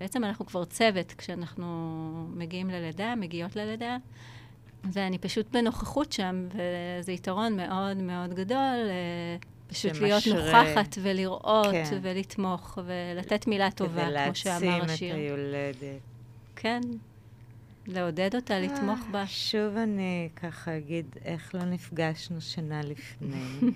בעצם 0.00 0.24
אנחנו 0.24 0.46
כבר 0.46 0.64
צוות 0.64 1.12
כשאנחנו 1.12 1.66
מגיעים 2.30 2.70
ללידה, 2.70 3.14
מגיעות 3.14 3.56
ללידה, 3.56 3.96
ואני 4.92 5.18
פשוט 5.18 5.46
בנוכחות 5.50 6.12
שם, 6.12 6.48
וזה 6.50 7.12
יתרון 7.12 7.56
מאוד 7.56 7.96
מאוד 7.96 8.34
גדול. 8.34 8.88
אה, 8.88 9.36
פשוט 9.68 9.92
להיות 10.00 10.22
נוכחת 10.26 10.98
ולראות 11.02 11.72
כן. 11.72 11.98
ולתמוך 12.02 12.78
ולתת 12.86 13.46
מילה 13.46 13.70
טובה, 13.70 14.24
כמו 14.24 14.34
שאמר 14.34 14.56
השיר. 14.56 14.58
כדי 14.58 14.68
להעצים 14.68 15.10
את 15.10 15.14
היולדת. 15.14 16.00
כן, 16.56 16.80
לעודד 17.86 18.34
אותה, 18.34 18.58
לתמוך 18.58 18.98
בה. 19.10 19.26
שוב 19.26 19.76
אני 19.76 20.28
ככה 20.36 20.76
אגיד, 20.76 21.06
איך 21.24 21.54
לא 21.54 21.64
נפגשנו 21.64 22.40
שנה 22.40 22.80
לפני. 22.82 23.70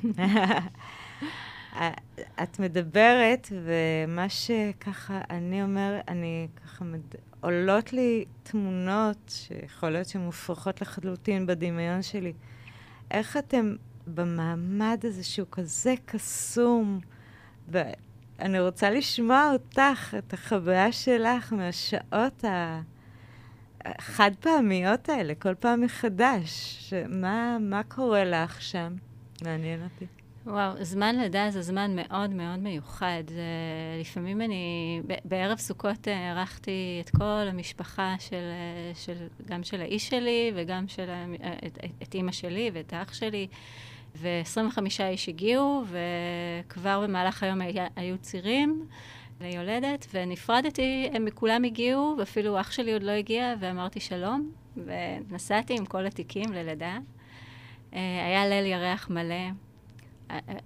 את 2.42 2.58
מדברת, 2.58 3.48
ומה 3.64 4.28
שככה, 4.28 5.20
אני 5.30 5.62
אומר, 5.62 6.00
אני 6.08 6.48
ככה, 6.64 6.84
מד... 6.84 7.14
עולות 7.40 7.92
לי 7.92 8.24
תמונות 8.42 9.16
שיכול 9.28 9.90
להיות 9.90 10.08
שהן 10.08 10.22
מופרכות 10.22 10.80
לחלוטין 10.80 11.46
בדמיון 11.46 12.02
שלי. 12.02 12.32
איך 13.10 13.36
אתם 13.36 13.74
במעמד 14.06 15.00
הזה 15.04 15.24
שהוא 15.24 15.46
כזה 15.50 15.94
קסום. 16.06 17.00
ואני 17.68 18.60
רוצה 18.60 18.90
לשמוע 18.90 19.52
אותך, 19.52 20.14
את 20.18 20.32
החוויה 20.32 20.92
שלך 20.92 21.52
מהשעות 21.52 22.44
החד 23.84 24.30
פעמיות 24.40 25.08
האלה, 25.08 25.34
כל 25.34 25.54
פעם 25.54 25.80
מחדש. 25.80 26.92
מה, 27.08 27.58
מה 27.60 27.82
קורה 27.82 28.24
לך 28.24 28.62
שם? 28.62 28.94
מעניין 29.42 29.82
אותי. 29.82 30.19
וואו, 30.46 30.84
זמן 30.84 31.16
לידה 31.16 31.50
זה 31.50 31.62
זמן 31.62 31.90
מאוד 31.96 32.30
מאוד 32.30 32.58
מיוחד. 32.58 33.22
זה, 33.28 33.42
לפעמים 34.00 34.42
אני, 34.42 35.00
בערב 35.24 35.58
סוכות 35.58 36.08
ערכתי 36.08 37.02
את 37.04 37.10
כל 37.10 37.46
המשפחה 37.48 38.14
של, 38.18 38.44
של, 38.94 39.26
גם 39.46 39.62
של 39.62 39.80
האיש 39.80 40.08
שלי 40.08 40.52
וגם 40.54 40.88
של, 40.88 41.10
את, 41.66 41.78
את 42.02 42.14
אימא 42.14 42.32
שלי 42.32 42.70
ואת 42.74 42.92
האח 42.92 43.14
שלי. 43.14 43.46
ו-25 44.16 44.78
איש 45.00 45.28
הגיעו, 45.28 45.84
וכבר 46.66 47.00
במהלך 47.00 47.42
היום 47.42 47.60
היה, 47.60 47.86
היו 47.96 48.18
צירים 48.18 48.86
ליולדת, 49.40 50.06
ונפרדתי, 50.14 51.10
הם 51.12 51.26
כולם 51.34 51.64
הגיעו, 51.64 52.14
ואפילו 52.18 52.60
אח 52.60 52.70
שלי 52.70 52.92
עוד 52.92 53.02
לא 53.02 53.10
הגיע, 53.10 53.54
ואמרתי 53.60 54.00
שלום, 54.00 54.50
ונסעתי 54.76 55.76
עם 55.78 55.86
כל 55.86 56.06
התיקים 56.06 56.52
ללידה. 56.52 56.98
אה, 57.94 58.26
היה 58.26 58.46
ליל 58.46 58.66
ירח 58.66 59.10
מלא, 59.10 59.34
אה, 59.34 59.50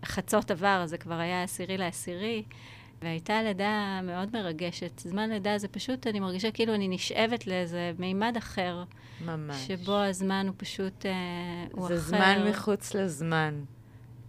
חצות 0.04 0.50
עבר, 0.50 0.82
זה 0.86 0.98
כבר 0.98 1.14
היה 1.14 1.42
עשירי 1.42 1.76
לעשירי. 1.76 2.42
והייתה 3.02 3.42
לידה 3.42 4.00
מאוד 4.02 4.28
מרגשת. 4.32 4.98
זמן 4.98 5.30
לידה 5.30 5.58
זה 5.58 5.68
פשוט, 5.68 6.06
אני 6.06 6.20
מרגישה 6.20 6.50
כאילו 6.50 6.74
אני 6.74 6.88
נשאבת 6.88 7.46
לאיזה 7.46 7.92
מימד 7.98 8.36
אחר. 8.36 8.84
ממש. 9.24 9.56
שבו 9.56 9.96
הזמן 9.96 10.46
הוא 10.48 10.54
פשוט, 10.56 11.06
אה, 11.06 11.12
הוא 11.72 11.88
זה 11.88 11.94
אחר. 11.94 12.00
זה 12.00 12.08
זמן 12.08 12.46
מחוץ 12.50 12.94
לזמן. 12.94 13.64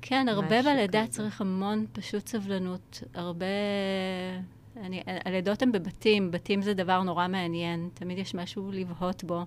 כן, 0.02 0.30
הרבה 0.30 0.62
בלידה 0.62 1.02
כזה. 1.02 1.12
צריך 1.12 1.42
המון 1.42 1.86
פשוט 1.92 2.28
סבלנות. 2.28 3.04
הרבה... 3.14 3.46
אני, 4.78 5.02
הלידות 5.26 5.62
הן 5.62 5.72
בבתים, 5.72 6.32
בתים 6.32 6.62
זה 6.62 6.74
דבר 6.74 7.04
נורא 7.04 7.28
מעניין. 7.28 7.90
תמיד 7.94 8.18
יש 8.18 8.36
משהו 8.36 8.72
לבהות 8.72 9.24
בו. 9.24 9.46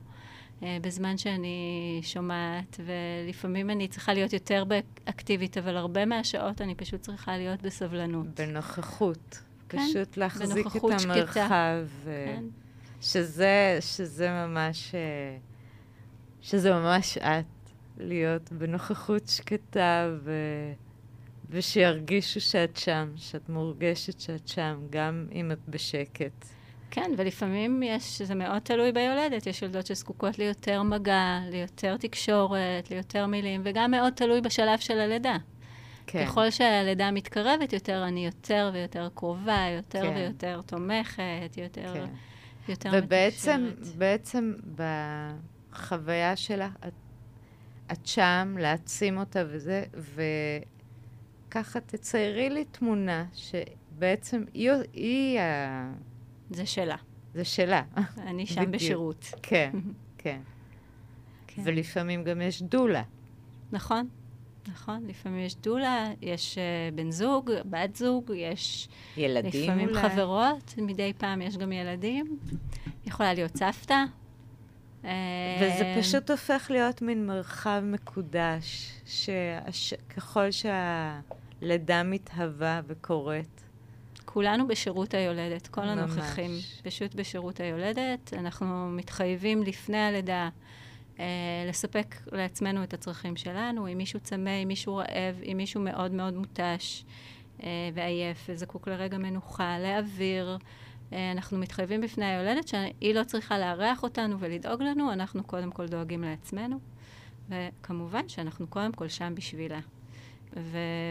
Uh, 0.61 0.65
בזמן 0.83 1.19
שאני 1.19 2.01
שומעת, 2.03 2.81
ולפעמים 2.85 3.71
אני 3.71 3.89
צריכה 3.89 4.15
להיות 4.15 4.33
יותר 4.33 4.65
אקטיבית, 5.05 5.59
אבל 5.59 5.77
הרבה 5.77 6.05
מהשעות 6.05 6.61
אני 6.61 6.75
פשוט 6.75 7.01
צריכה 7.01 7.37
להיות 7.37 7.63
בסבלנות. 7.63 8.41
בנוכחות. 8.41 9.43
כן, 9.69 9.79
פשוט 9.79 10.17
להחזיק 10.17 10.67
את 10.67 10.83
המרחב. 10.85 11.27
שקטה. 11.31 11.83
כן. 12.05 12.45
שזה, 13.01 13.79
שזה 13.81 14.31
ממש, 14.31 14.95
אה, 14.95 15.37
שזה 16.41 16.73
ממש 16.73 17.19
את, 17.19 17.45
להיות 17.99 18.53
בנוכחות 18.53 19.29
שקטה 19.29 20.11
ו... 20.23 20.33
ושירגישו 21.51 22.41
שאת 22.41 22.77
שם, 22.77 23.13
שאת 23.17 23.49
מורגשת 23.49 24.21
שאת 24.21 24.49
שם, 24.49 24.81
גם 24.91 25.27
אם 25.33 25.53
את 25.53 25.59
בשקט. 25.69 26.58
כן, 26.91 27.11
ולפעמים 27.17 27.83
יש, 27.83 28.23
זה 28.23 28.35
מאוד 28.35 28.59
תלוי 28.59 28.93
ביולדת. 28.93 29.47
יש 29.47 29.63
יולדות 29.63 29.87
שזקוקות 29.87 30.39
ליותר 30.39 30.83
מגע, 30.83 31.39
ליותר 31.51 31.97
תקשורת, 31.97 32.91
ליותר 32.91 33.27
מילים, 33.27 33.61
וגם 33.65 33.91
מאוד 33.91 34.13
תלוי 34.13 34.41
בשלב 34.41 34.79
של 34.79 34.99
הלידה. 34.99 35.37
כן. 36.07 36.27
ככל 36.27 36.51
שהלידה 36.51 37.11
מתקרבת 37.11 37.73
יותר, 37.73 38.05
אני 38.05 38.27
יותר 38.27 38.71
ויותר 38.73 39.09
קרובה, 39.15 39.67
יותר 39.77 40.03
כן. 40.03 40.15
ויותר 40.17 40.61
תומכת, 40.67 41.57
יותר, 41.57 41.95
כן. 41.95 42.07
יותר 42.69 42.91
ובעצם, 42.93 43.67
מתקשרת. 43.67 43.95
ובעצם 43.95 44.55
בחוויה 45.73 46.37
שלך, 46.37 46.73
את, 46.87 46.93
את 47.93 48.07
שם 48.07 48.55
להעצים 48.59 49.19
אותה 49.19 49.43
וזה, 49.49 49.85
וככה 51.49 51.81
תציירי 51.81 52.51
לי 52.51 52.65
תמונה 52.65 53.25
שבעצם 53.35 54.45
היא, 54.55 54.71
היא 54.93 55.41
ה... 55.41 55.93
זה 56.51 56.67
שלה. 56.67 56.97
זה 57.35 57.45
שלה. 57.45 57.83
אני 58.19 58.47
שם 58.53 58.61
בדיוק. 58.61 58.75
בשירות. 58.75 59.25
כן, 59.43 59.71
כן, 60.19 60.41
כן. 61.47 61.63
ולפעמים 61.65 62.25
גם 62.25 62.41
יש 62.41 62.63
דולה. 62.63 63.03
נכון, 63.73 64.09
נכון. 64.69 65.07
לפעמים 65.07 65.41
יש 65.41 65.57
דולה, 65.57 66.11
יש 66.23 66.59
uh, 66.59 66.95
בן 66.95 67.11
זוג, 67.11 67.51
בת 67.65 67.97
זוג, 67.97 68.33
יש... 68.37 68.89
ילדים 69.17 69.63
לפעמים 69.63 69.89
אולי. 69.89 70.03
חברות, 70.09 70.75
מדי 70.77 71.13
פעם 71.19 71.43
יש 71.43 71.57
גם 71.57 71.73
ילדים. 71.73 72.39
יכולה 73.07 73.35
להיות 73.35 73.57
סבתא. 73.57 74.05
Uh, 75.03 75.07
וזה 75.57 75.85
אה, 75.85 75.97
פשוט 75.99 76.31
הופך 76.31 76.67
להיות 76.71 77.03
מין 77.03 77.27
מרחב 77.27 77.81
מקודש, 77.85 78.93
שככל 79.71 80.49
שהלידה 80.51 82.03
מתהווה 82.03 82.81
וקורית. 82.87 83.68
כולנו 84.33 84.69
בשירות 84.69 85.15
היולדת, 85.15 85.67
כל 85.67 85.81
ממש. 85.81 85.91
הנוכחים 85.91 86.51
פשוט 86.83 87.15
בשירות 87.15 87.61
היולדת. 87.61 88.35
אנחנו 88.35 88.89
מתחייבים 88.91 89.63
לפני 89.63 89.99
הלידה 89.99 90.49
אה, 91.19 91.25
לספק 91.69 92.15
לעצמנו 92.33 92.83
את 92.83 92.95
הצרכים 92.95 93.37
שלנו. 93.37 93.89
אם 93.93 93.99
מישהו 93.99 94.21
צמא, 94.21 94.63
אם 94.63 94.69
מישהו 94.69 94.97
רעב, 94.97 95.41
אם 95.53 95.57
מישהו 95.57 95.81
מאוד 95.81 96.13
מאוד 96.13 96.35
מותש 96.35 97.05
אה, 97.63 97.69
ועייף 97.95 98.47
וזקוק 98.49 98.89
לרגע 98.89 99.19
מנוחה, 99.19 99.79
לאוויר. 99.79 100.59
אה, 101.13 101.33
אנחנו 101.33 101.59
מתחייבים 101.59 102.01
בפני 102.01 102.25
היולדת 102.25 102.69
שהיא 102.69 103.15
לא 103.15 103.25
צריכה 103.25 103.59
לארח 103.59 104.03
אותנו 104.03 104.41
ולדאוג 104.41 104.83
לנו, 104.83 105.13
אנחנו 105.13 105.45
קודם 105.45 105.71
כל 105.71 105.87
דואגים 105.87 106.23
לעצמנו. 106.25 106.79
וכמובן 107.49 108.29
שאנחנו 108.29 108.67
קודם 108.67 108.93
כל 108.93 109.09
שם 109.09 109.33
בשבילה. 109.37 109.81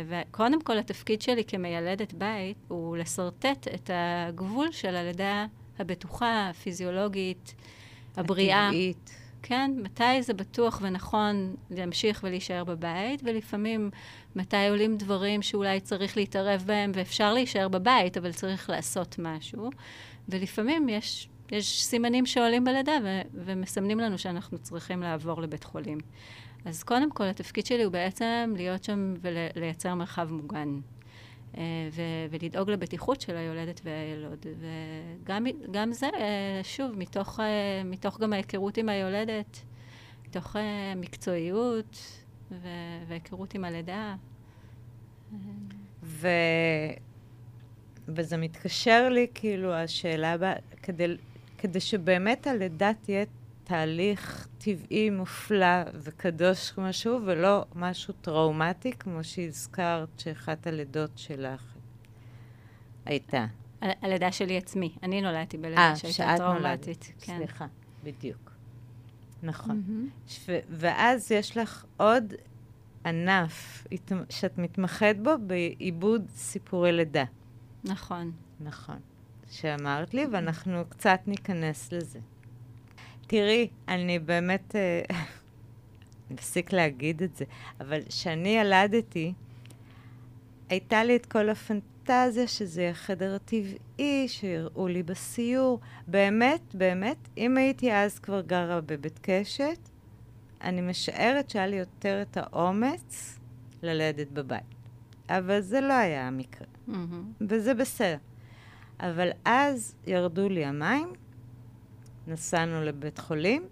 וקודם 0.07 0.61
כל 0.61 0.77
התפקיד 0.77 1.21
שלי 1.21 1.43
כמיילדת 1.43 2.13
בית 2.13 2.57
הוא 2.67 2.97
לשרטט 2.97 3.67
את 3.75 3.89
הגבול 3.93 4.71
של 4.71 4.95
הלידה 4.95 5.45
הבטוחה, 5.79 6.49
הפיזיולוגית, 6.49 7.55
הבריאה. 8.17 8.67
הטבעית. 8.67 9.11
כן, 9.43 9.71
מתי 9.83 10.21
זה 10.21 10.33
בטוח 10.33 10.79
ונכון 10.83 11.55
להמשיך 11.71 12.19
ולהישאר 12.23 12.63
בבית, 12.63 13.21
ולפעמים 13.23 13.89
מתי 14.35 14.67
עולים 14.69 14.97
דברים 14.97 15.41
שאולי 15.41 15.79
צריך 15.79 16.17
להתערב 16.17 16.63
בהם 16.65 16.91
ואפשר 16.93 17.33
להישאר 17.33 17.67
בבית, 17.67 18.17
אבל 18.17 18.31
צריך 18.31 18.69
לעשות 18.69 19.15
משהו. 19.19 19.69
ולפעמים 20.29 20.89
יש, 20.89 21.29
יש 21.51 21.83
סימנים 21.83 22.25
שעולים 22.25 22.63
בלידה 22.63 22.97
ו- 23.03 23.21
ומסמנים 23.33 23.99
לנו 23.99 24.17
שאנחנו 24.17 24.57
צריכים 24.57 25.01
לעבור 25.01 25.41
לבית 25.41 25.63
חולים. 25.63 25.97
אז 26.67 26.83
קודם 26.83 27.11
כל, 27.11 27.23
התפקיד 27.23 27.65
שלי 27.65 27.83
הוא 27.83 27.91
בעצם 27.91 28.53
להיות 28.57 28.83
שם 28.83 29.13
ולייצר 29.21 29.95
מרחב 29.95 30.31
מוגן. 30.31 30.79
אה, 31.57 31.63
ו- 31.91 32.01
ולדאוג 32.29 32.69
לבטיחות 32.69 33.21
של 33.21 33.37
היולדת 33.37 33.81
והילוד. 33.83 34.45
וגם 35.67 35.93
זה, 35.93 36.05
אה, 36.05 36.61
שוב, 36.63 36.91
מתוך, 36.97 37.39
אה, 37.39 37.81
מתוך 37.85 38.19
גם 38.19 38.33
ההיכרות 38.33 38.77
עם 38.77 38.89
היולדת, 38.89 39.59
מתוך 40.27 40.55
מקצועיות 40.95 41.97
ו- 42.51 42.67
והיכרות 43.07 43.53
עם 43.53 43.63
הלידה. 43.63 44.15
ו... 46.03 46.27
וזה 48.07 48.37
מתקשר 48.37 49.09
לי, 49.09 49.27
כאילו, 49.33 49.73
השאלה 49.73 50.33
הבאה, 50.33 50.53
כדי, 50.83 51.15
כדי 51.57 51.79
שבאמת 51.79 52.47
הלידה 52.47 52.91
תהיה 53.01 53.25
תהליך 53.77 54.47
טבעי, 54.57 55.09
מופלא 55.09 55.65
וקדוש 55.93 56.71
כמו 56.71 56.93
שהוא, 56.93 57.19
ולא 57.25 57.65
משהו 57.75 58.13
טראומטי, 58.21 58.91
כמו 58.91 59.23
שהזכרת 59.23 60.07
שאחת 60.19 60.67
הלידות 60.67 61.11
שלך 61.15 61.63
הייתה. 63.05 63.45
ה- 63.81 64.05
הלידה 64.05 64.31
שלי 64.31 64.57
עצמי. 64.57 64.95
אני 65.03 65.21
נולדתי 65.21 65.57
בלידה 65.57 65.81
אה, 65.81 65.95
שהייתה 65.95 66.37
טראומטית. 66.37 66.61
נולדת. 66.63 67.05
כן. 67.21 67.37
סליחה, 67.37 67.65
בדיוק. 68.03 68.51
נכון. 69.43 69.83
ש- 70.27 70.49
ואז 70.69 71.31
יש 71.31 71.57
לך 71.57 71.85
עוד 71.97 72.33
ענף 73.05 73.87
שאת 74.29 74.57
מתמחת 74.57 75.15
בו 75.23 75.31
בעיבוד 75.47 76.25
סיפורי 76.35 76.91
לידה. 76.91 77.23
נכון. 77.83 78.31
נכון. 78.59 78.99
שאמרת 79.51 80.13
לי, 80.13 80.25
ואנחנו 80.31 80.83
קצת 80.89 81.19
ניכנס 81.27 81.91
לזה. 81.93 82.19
תראי, 83.27 83.67
אני 83.87 84.19
באמת... 84.19 84.75
אה, 84.75 85.01
נפסיק 86.31 86.73
להגיד 86.73 87.23
את 87.23 87.35
זה, 87.35 87.45
אבל 87.81 88.01
כשאני 88.09 88.49
ילדתי, 88.49 89.33
הייתה 90.69 91.03
לי 91.03 91.15
את 91.15 91.25
כל 91.25 91.49
הפנטזיה 91.49 92.47
שזה 92.47 92.81
יהיה 92.81 92.91
החדר 92.91 93.35
הטבעי, 93.35 94.27
שיראו 94.27 94.87
לי 94.87 95.03
בסיור. 95.03 95.79
באמת, 96.07 96.75
באמת, 96.75 97.17
אם 97.37 97.57
הייתי 97.57 97.93
אז 97.93 98.19
כבר 98.19 98.41
גרה 98.41 98.81
בבית 98.81 99.19
קשת, 99.21 99.89
אני 100.61 100.81
משערת 100.81 101.49
שהיה 101.49 101.67
לי 101.67 101.75
יותר 101.75 102.21
את 102.21 102.37
האומץ 102.37 103.39
ללדת 103.83 104.31
בבית. 104.31 104.63
אבל 105.29 105.61
זה 105.61 105.81
לא 105.81 105.93
היה 105.93 106.27
המקרה. 106.27 106.67
מהמם. 106.87 107.31
וזה 107.41 107.73
בסדר. 107.73 108.17
אבל 108.99 109.29
אז 109.45 109.95
ירדו 110.07 110.49
לי 110.49 110.65
המים, 110.65 111.13
נסענו 112.27 112.83
לבית 112.83 113.19
חולים, 113.19 113.63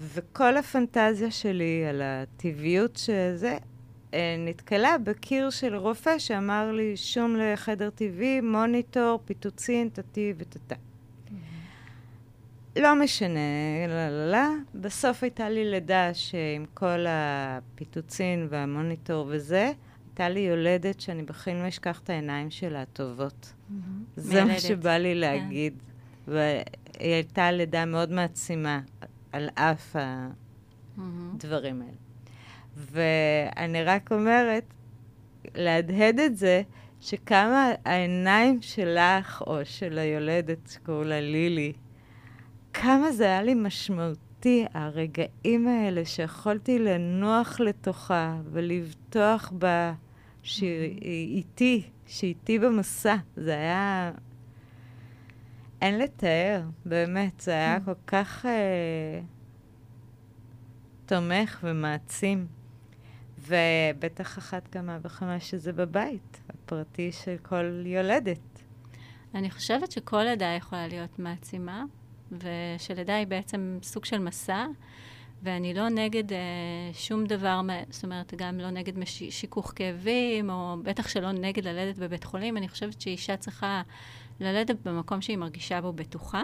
וכל 0.00 0.56
הפנטזיה 0.56 1.30
שלי 1.30 1.84
על 1.88 2.02
הטבעיות 2.04 2.96
שזה, 2.96 3.58
אה, 4.14 4.36
נתקלה 4.38 4.96
בקיר 5.04 5.50
של 5.50 5.76
רופא 5.76 6.18
שאמר 6.18 6.72
לי, 6.72 6.96
שום 6.96 7.36
לחדר 7.36 7.90
טבעי, 7.90 8.40
מוניטור, 8.40 9.20
פיטוצין, 9.24 9.88
טטי 9.88 10.34
וטטה. 10.36 10.74
לא 12.78 12.94
משנה, 12.94 13.40
לא, 13.88 14.08
לא, 14.08 14.30
לא. 14.30 14.48
בסוף 14.74 15.22
הייתה 15.22 15.48
לי 15.48 15.70
לידה 15.70 16.14
שעם 16.14 16.64
כל 16.74 17.04
הפיטוצין 17.08 18.46
והמוניטור 18.50 19.26
וזה, 19.30 19.72
הייתה 20.08 20.28
לי 20.28 20.40
יולדת 20.40 21.00
שאני 21.00 21.22
בחיים 21.22 21.62
לא 21.62 21.68
אשכח 21.68 22.00
את 22.00 22.10
העיניים 22.10 22.50
שלה 22.50 22.82
הטובות. 22.82 23.52
זה 24.16 24.44
מה. 24.44 24.60
שבא 24.60 24.96
לי 24.96 25.14
להגיד. 25.14 25.74
והיא 26.98 27.12
הייתה 27.12 27.50
לידה 27.50 27.84
מאוד 27.84 28.12
מעצימה 28.12 28.80
על 29.32 29.48
אף 29.54 29.96
מהמם. 29.96 31.30
הדברים 31.34 31.82
האלה. 31.82 31.92
ואני 32.76 33.84
רק 33.84 34.12
אומרת, 34.12 34.64
להדהד 35.54 36.20
את 36.20 36.36
זה, 36.36 36.62
שכמה 37.00 37.72
העיניים 37.84 38.62
שלך, 38.62 39.42
או 39.46 39.64
של 39.64 39.98
היולדת 39.98 40.58
שקראו 40.70 41.04
לה 41.04 41.20
לילי, 41.20 41.72
כמה 42.72 43.12
זה 43.12 43.24
היה 43.24 43.42
לי 43.42 43.54
משמעותי, 43.54 44.64
הרגעים 44.74 45.68
האלה 45.68 46.04
שיכולתי 46.04 46.78
לנוח 46.78 47.60
לתוכה 47.60 48.36
ולבטוח 48.52 49.52
בה 49.58 49.92
שהיא 50.42 51.36
איתי, 51.36 51.82
שהיא 52.06 52.28
איתי 52.28 52.58
במסע. 52.58 53.16
זה 53.36 53.54
היה... 53.54 54.12
אין 55.84 55.98
לתאר, 55.98 56.62
באמת, 56.84 57.40
זה 57.40 57.50
היה 57.50 57.78
כל 57.84 57.94
כך 58.06 58.46
אה, 58.46 59.20
תומך 61.06 61.60
ומעצים. 61.62 62.46
ובטח 63.38 64.38
אחת 64.38 64.68
כמה 64.68 64.98
וכמה 65.02 65.40
שזה 65.40 65.72
בבית, 65.72 66.40
הפרטי 66.48 67.12
של 67.12 67.36
כל 67.42 67.82
יולדת. 67.86 68.62
אני 69.34 69.50
חושבת 69.50 69.92
שכל 69.92 70.22
לידה 70.22 70.46
יכולה 70.46 70.88
להיות 70.88 71.18
מעצימה, 71.18 71.84
ושלידה 72.32 73.14
היא 73.14 73.26
בעצם 73.26 73.78
סוג 73.82 74.04
של 74.04 74.18
מסע, 74.18 74.66
ואני 75.42 75.74
לא 75.74 75.88
נגד 75.88 76.32
אה, 76.32 76.38
שום 76.92 77.24
דבר, 77.24 77.60
זאת 77.90 78.04
אומרת, 78.04 78.34
גם 78.36 78.58
לא 78.58 78.70
נגד 78.70 78.98
מש- 78.98 79.22
שיכוך 79.30 79.72
כאבים, 79.76 80.50
או 80.50 80.76
בטח 80.82 81.08
שלא 81.08 81.32
נגד 81.32 81.64
ללדת 81.64 81.98
בבית 81.98 82.24
חולים. 82.24 82.56
אני 82.56 82.68
חושבת 82.68 83.00
שאישה 83.00 83.36
צריכה 83.36 83.82
ללדת 84.40 84.76
במקום 84.84 85.20
שהיא 85.20 85.36
מרגישה 85.36 85.80
בו 85.80 85.92
בטוחה. 85.92 86.42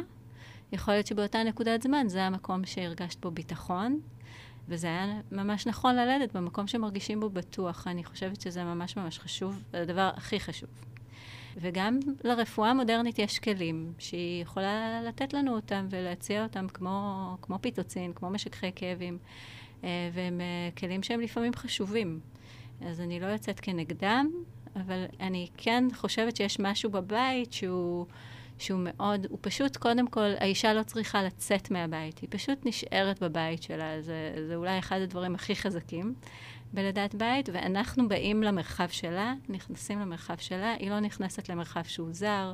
יכול 0.73 0.95
להיות 0.95 1.07
שבאותה 1.07 1.43
נקודת 1.43 1.83
זמן 1.83 2.09
זה 2.09 2.23
המקום 2.23 2.65
שהרגשת 2.67 3.21
בו 3.21 3.31
ביטחון, 3.31 4.01
וזה 4.69 4.87
היה 4.87 5.21
ממש 5.33 5.67
נכון 5.67 5.97
ללדת 5.97 6.37
במקום 6.37 6.67
שמרגישים 6.67 7.21
בו 7.21 7.31
בטוח. 7.31 7.87
אני 7.87 8.05
חושבת 8.05 8.41
שזה 8.41 8.65
ממש 8.65 8.97
ממש 8.97 9.19
חשוב, 9.19 9.63
הדבר 9.73 10.11
הכי 10.17 10.41
חשוב. 10.41 10.71
וגם 11.57 11.99
לרפואה 12.25 12.71
המודרנית 12.71 13.19
יש 13.19 13.39
כלים 13.39 13.93
שהיא 13.99 14.43
יכולה 14.43 15.03
לתת 15.03 15.33
לנו 15.33 15.55
אותם 15.55 15.87
ולהציע 15.91 16.43
אותם 16.43 16.69
כמו, 16.69 17.37
כמו 17.43 17.59
פיטוצין, 17.61 18.13
כמו 18.13 18.31
משככי 18.31 18.71
כאבים, 18.75 19.19
אה, 19.85 20.11
והם 20.13 20.41
אה, 20.41 20.71
כלים 20.79 21.03
שהם 21.03 21.21
לפעמים 21.21 21.55
חשובים. 21.55 22.21
אז 22.81 23.01
אני 23.01 23.21
לא 23.21 23.27
יוצאת 23.27 23.61
כנגדם, 23.61 24.31
אבל 24.77 25.05
אני 25.21 25.49
כן 25.57 25.85
חושבת 25.95 26.37
שיש 26.37 26.61
משהו 26.61 26.91
בבית 26.91 27.53
שהוא, 27.53 28.07
שהוא 28.59 28.81
מאוד, 28.85 29.27
הוא 29.31 29.39
פשוט, 29.41 29.77
קודם 29.77 30.07
כל, 30.09 30.31
האישה 30.41 30.73
לא 30.75 30.83
צריכה 30.83 31.23
לצאת 31.23 31.71
מהבית, 31.71 32.19
היא 32.19 32.29
פשוט 32.33 32.67
נשארת 32.67 33.23
בבית 33.23 33.63
שלה, 33.63 34.03
זה, 34.03 34.15
זה 34.49 34.55
אולי 34.57 34.79
אחד 34.79 35.01
הדברים 35.01 35.35
הכי 35.35 35.57
חזקים 35.57 36.15
בלידת 36.73 37.15
בית, 37.15 37.49
ואנחנו 37.53 38.09
באים 38.09 38.43
למרחב 38.43 38.89
שלה, 38.89 39.35
נכנסים 39.49 40.01
למרחב 40.01 40.37
שלה, 40.37 40.73
היא 40.73 40.91
לא 40.91 41.01
נכנסת 41.01 41.49
למרחב 41.49 41.83
שהוא 41.83 42.09
זר. 42.13 42.53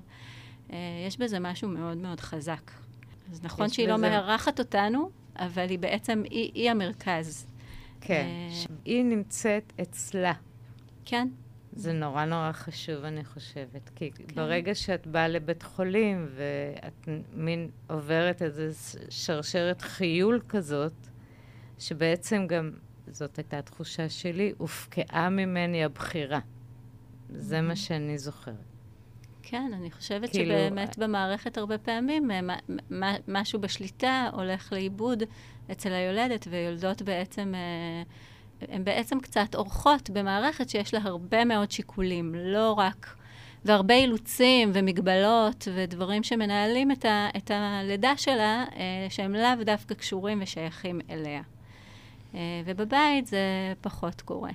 אה, 0.73 0.77
יש 1.07 1.17
בזה 1.19 1.39
משהו 1.41 1.69
מאוד 1.69 1.97
מאוד 1.97 2.21
חזק. 2.21 2.71
אז 3.33 3.45
נכון 3.45 3.69
שהיא 3.69 3.89
לא 3.89 3.97
בזה- 3.97 4.11
מארחת 4.11 4.59
אותנו, 4.59 5.11
אבל 5.37 5.69
היא 5.71 5.79
בעצם, 5.79 6.23
היא, 6.31 6.51
היא 6.55 6.71
המרכז. 6.71 7.47
כן. 8.01 8.27
אה, 8.29 8.65
היא 8.85 9.05
נמצאת 9.05 9.73
אצלה, 9.83 10.33
כן, 11.05 11.29
זה 11.77 11.93
נורא 11.93 12.25
נורא 12.25 12.53
חשוב, 12.53 13.05
אני 13.05 13.25
חושבת. 13.25 13.91
כי 13.95 14.11
כן. 14.11 14.25
ברגע 14.35 14.75
שאת 14.75 15.07
באה 15.07 15.29
לבית 15.29 15.63
חולים 15.63 16.27
ואת 16.35 17.09
מין 17.33 17.71
עוברת 17.91 18.43
איזו 18.43 18.63
שרשרת 19.11 19.81
חיול 19.83 20.41
כזאת, 20.49 20.93
שבעצם 21.79 22.47
גם, 22.47 22.71
זאת 23.07 23.37
הייתה 23.39 23.59
התחושה 23.59 24.09
שלי, 24.09 24.53
הופקעה 24.59 25.31
ממני 25.31 25.85
הבחירה. 25.85 26.41
זה 27.31 27.61
מה 27.61 27.77
שאני 27.77 28.19
זוכרת. 28.19 28.55
כן, 29.43 29.71
אני 29.75 29.91
חושבת 29.91 30.31
כאילו- 30.31 30.55
שבאמת 30.55 30.99
במערכת 30.99 31.59
הרבה 31.59 31.79
פעמים 31.79 32.31
אה, 32.31 32.43
מה- 32.43 32.57
מה- 32.91 33.17
משהו 33.29 33.61
בשליטה 33.61 34.31
הולך 34.33 34.73
לאיבוד 34.73 35.23
אצל 35.73 35.93
היולדת, 35.93 36.47
ויולדות 36.51 37.03
בעצם, 37.03 37.53
אה, 37.55 38.03
הן 38.69 38.85
בעצם 38.85 39.21
קצת 39.21 39.55
אורחות 39.55 40.11
במערכת 40.11 40.69
שיש 40.69 40.95
לה 40.95 41.01
הרבה 41.03 41.45
מאוד 41.45 41.71
שיקולים, 41.71 42.35
לא 42.35 42.73
רק, 42.73 43.17
והרבה 43.65 43.95
אילוצים 43.95 44.71
ומגבלות 44.75 45.69
ודברים 45.77 46.23
שמנהלים 46.23 46.91
את, 46.91 47.05
ה, 47.05 47.29
את 47.37 47.51
הלידה 47.55 48.17
שלה, 48.17 48.65
אה, 48.77 49.07
שהם 49.09 49.35
לאו 49.35 49.65
דווקא 49.65 49.95
קשורים 49.95 50.39
ושייכים 50.43 51.01
אליה. 51.11 51.43
אה, 52.35 52.41
ובבית 52.65 53.27
זה 53.27 53.39
פחות 53.81 54.21
קורה. 54.21 54.51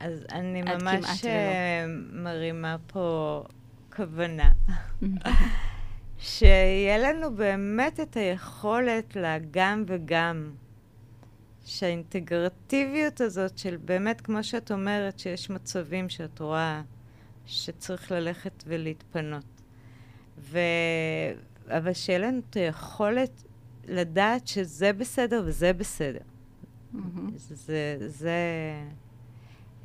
אז 0.00 0.26
אני 0.32 0.62
ממש. 0.62 1.24
אה, 1.24 1.84
מרימה 2.12 2.76
פה 2.86 3.42
כוונה. 3.96 4.50
שיהיה 6.18 6.98
לנו 6.98 7.34
באמת 7.34 8.00
את 8.00 8.16
היכולת 8.16 9.16
לגם 9.16 9.84
וגם. 9.86 10.50
שהאינטגרטיביות 11.66 13.20
הזאת 13.20 13.58
של 13.58 13.76
באמת, 13.76 14.20
כמו 14.20 14.44
שאת 14.44 14.72
אומרת, 14.72 15.18
שיש 15.18 15.50
מצבים 15.50 16.08
שאת 16.08 16.40
רואה 16.40 16.82
שצריך 17.46 18.12
ללכת 18.12 18.64
ולהתפנות. 18.66 19.44
ו... 20.38 20.58
אבל 21.68 21.92
שיהיה 21.92 22.18
לנו 22.18 22.40
את 22.50 22.56
היכולת 22.56 23.42
לדעת 23.84 24.46
שזה 24.46 24.92
בסדר 24.92 25.42
וזה 25.46 25.72
בסדר. 25.72 26.20
מהמם. 26.92 27.30
זה, 27.36 27.96
זה... 28.06 28.38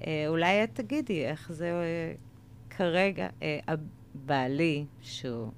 אה, 0.08 0.26
אולי 0.28 0.64
את 0.64 0.70
תגידי 0.74 1.26
איך 1.26 1.52
זה 1.52 1.72
אה, 1.72 2.14
כרגע, 2.70 3.28
אה, 3.42 3.60
בעלי, 4.14 4.86
שהוא 5.02 5.52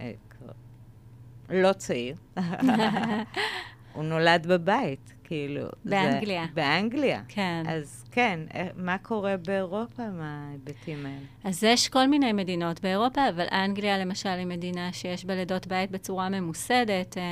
אה, 0.00 0.12
לא 1.50 1.72
צעיר, 1.72 2.16
הוא 3.94 4.04
נולד 4.04 4.46
בבית, 4.46 5.14
כאילו. 5.34 5.62
זה- 5.84 5.90
באנגליה. 5.90 6.44
באנגליה. 6.54 7.20
כן. 7.28 7.62
אז 7.68 8.04
כן, 8.10 8.40
אה, 8.54 8.66
מה 8.76 8.98
קורה 8.98 9.36
באירופה 9.36 10.02
מההיבטים 10.10 11.06
האלה? 11.06 11.16
אז 11.44 11.64
יש 11.64 11.88
כל 11.88 12.06
מיני 12.06 12.32
מדינות 12.32 12.80
באירופה, 12.80 13.28
אבל 13.28 13.46
אנגליה 13.52 13.98
למשל 13.98 14.28
היא 14.28 14.46
מדינה 14.46 14.92
שיש 14.92 15.24
בה 15.24 15.34
לידות 15.34 15.66
בית 15.66 15.90
בצורה 15.90 16.28
ממוסדת. 16.28 17.18
אה, 17.18 17.22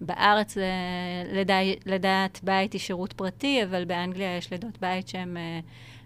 בארץ 0.00 0.58
אה, 0.58 0.62
לידה, 1.32 1.58
לידת 1.86 2.40
בית 2.42 2.72
היא 2.72 2.80
שירות 2.80 3.12
פרטי, 3.12 3.64
אבל 3.64 3.84
באנגליה 3.84 4.36
יש 4.36 4.50
לידות 4.50 4.78
בית 4.80 5.08
שהן 5.08 5.36
אה, 5.36 5.60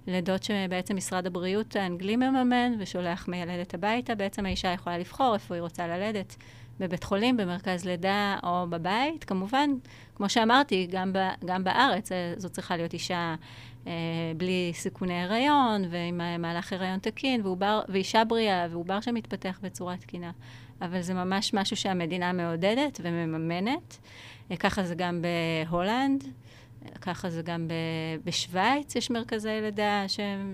לידות 0.07 0.43
שבעצם 0.43 0.97
משרד 0.97 1.27
הבריאות 1.27 1.77
האנגלי 1.77 2.17
מממן 2.17 2.73
ושולח 2.79 3.29
מיילדת 3.29 3.75
הביתה. 3.75 4.15
בעצם 4.15 4.47
האישה 4.47 4.69
יכולה 4.73 4.99
לבחור 4.99 5.35
איפה 5.35 5.55
היא 5.55 5.63
רוצה 5.63 5.87
ללדת, 5.87 6.37
בבית 6.83 7.05
חולים, 7.05 7.37
במרכז 7.37 7.85
לידה 7.85 8.37
או 8.43 8.67
בבית. 8.71 9.25
כמובן, 9.25 9.71
כמו 10.15 10.29
שאמרתי, 10.29 10.89
גם, 10.91 11.13
ב, 11.13 11.19
גם 11.45 11.65
בארץ 11.65 12.13
אה, 12.13 12.35
זו 12.37 12.49
צריכה 12.49 12.77
להיות 12.77 12.93
אישה 12.93 13.35
אה, 13.87 13.93
בלי 14.37 14.73
סיכוני 14.75 15.23
הריון, 15.23 15.85
ועם 15.91 16.21
אה, 16.21 16.39
מהלך 16.39 16.73
הריון 16.73 16.99
תקין, 16.99 17.41
ועובר, 17.45 17.81
ואישה 17.89 18.25
בריאה, 18.25 18.67
ועובר 18.71 19.01
שמתפתח 19.01 19.61
בצורה 19.63 19.97
תקינה. 19.97 20.31
אבל 20.81 21.01
זה 21.01 21.15
ממש 21.15 21.55
משהו 21.55 21.77
שהמדינה 21.77 22.33
מעודדת 22.33 23.01
ומממנת. 23.03 23.99
אה, 24.51 24.57
ככה 24.57 24.85
זה 24.85 24.95
גם 24.95 25.23
בהולנד, 25.69 26.25
אה, 26.25 26.89
ככה 27.01 27.31
זה 27.31 27.43
גם 27.43 27.69
בשוויץ, 28.25 28.97
יש 28.97 29.11
מרכזי 29.11 29.59
לידה 29.63 30.05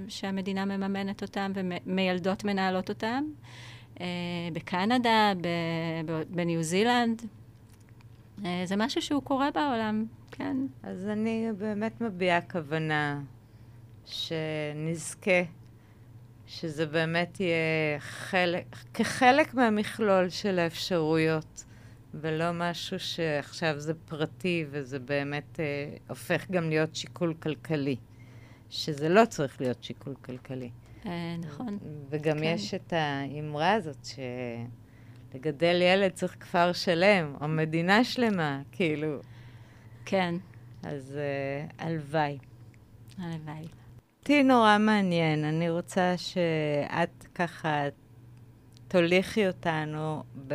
שהמדינה 0.08 0.64
מממנת 0.64 1.22
אותם, 1.22 1.52
ומיילדות 1.54 2.44
מנהלות 2.44 2.88
אותם. 2.88 3.24
אה, 4.00 4.06
בקנדה, 4.52 5.32
בניו 6.28 6.62
זילנד. 6.62 7.22
אה, 8.44 8.62
זה 8.64 8.76
משהו 8.76 9.02
שהוא 9.02 9.22
קורה 9.22 9.50
בעולם, 9.50 10.04
כן. 10.30 10.56
אז 10.82 11.06
אני 11.06 11.48
באמת 11.58 12.00
מביעה 12.00 12.40
כוונה 12.40 13.20
שנזכה, 14.06 15.40
שזה 16.46 16.86
באמת 16.86 17.40
יהיה 17.40 18.00
חלק, 18.00 18.64
כחלק 18.94 19.54
מהמכלול 19.54 20.28
של 20.28 20.58
האפשרויות, 20.58 21.64
ולא 22.14 22.52
משהו 22.52 22.98
שעכשיו 22.98 23.80
זה 23.80 23.94
פרטי 23.94 24.64
וזה 24.70 24.98
באמת 24.98 25.60
אה, 25.60 25.64
הופך 26.08 26.50
גם 26.50 26.68
להיות 26.68 26.96
שיקול 26.96 27.34
כלכלי, 27.34 27.96
שזה 28.70 29.08
לא 29.08 29.24
צריך 29.24 29.60
להיות 29.60 29.84
שיקול 29.84 30.14
כלכלי. 30.24 30.70
אה, 31.06 31.36
נכון. 31.38 31.78
וגם 32.10 32.38
כן. 32.38 32.44
יש 32.44 32.74
את 32.74 32.92
האמרה 32.92 33.72
הזאת 33.72 34.06
שלגדל 35.32 35.82
ילד 35.82 36.10
צריך 36.10 36.36
כפר 36.40 36.72
שלם, 36.72 37.34
או 37.40 37.48
מדינה 37.48 38.04
שלמה, 38.04 38.62
כאילו. 38.72 39.18
כן, 40.04 40.34
אז 40.82 41.18
uh, 41.18 41.72
הלוואי. 41.78 42.38
הלוואי. 43.18 43.66
אותי 44.20 44.42
נורא 44.42 44.78
מעניין, 44.78 45.44
אני 45.44 45.70
רוצה 45.70 46.14
שאת 46.16 47.26
ככה 47.34 47.84
תוליכי 48.88 49.46
אותנו 49.46 50.22
ב... 50.46 50.54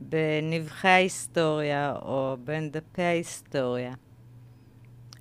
בנבחי 0.00 0.88
ההיסטוריה, 0.88 1.96
או 2.02 2.36
בין 2.44 2.70
דפי 2.70 3.02
ההיסטוריה. 3.02 3.94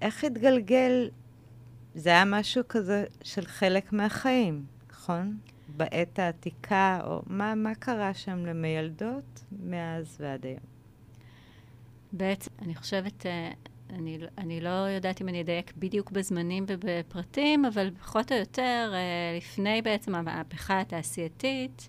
איך 0.02 0.24
התגלגל, 0.24 1.10
זה 1.96 2.10
היה 2.10 2.26
משהו 2.26 2.64
כזה 2.70 3.06
של 3.24 3.46
חלק 3.46 3.94
מהחיים, 3.94 4.66
נכון? 4.92 5.38
בעת 5.68 6.20
העתיקה, 6.20 7.00
או 7.04 7.22
מה, 7.28 7.56
מה 7.56 7.76
קרה 7.76 8.14
שם 8.14 8.46
למיילדות 8.46 9.44
מאז 9.52 10.18
ועד 10.20 10.46
היום? 10.46 10.60
בעצם, 12.12 12.52
אני 12.62 12.76
חושבת, 12.76 13.26
אה, 13.26 13.52
אני, 13.90 14.20
אני 14.38 14.62
לא 14.62 14.70
יודעת 14.70 15.22
אם 15.22 15.30
אני 15.30 15.42
אדייק 15.42 15.74
בדיוק 15.78 16.12
בזמנים 16.12 16.66
ובפרטים, 16.68 17.66
אבל 17.66 17.92
פחות 18.00 18.32
או 18.32 18.38
יותר, 18.38 18.92
אה, 18.94 19.38
לפני 19.38 19.82
בעצם 19.82 20.16
המהפכה 20.16 20.82
התעשייתית, 20.82 21.88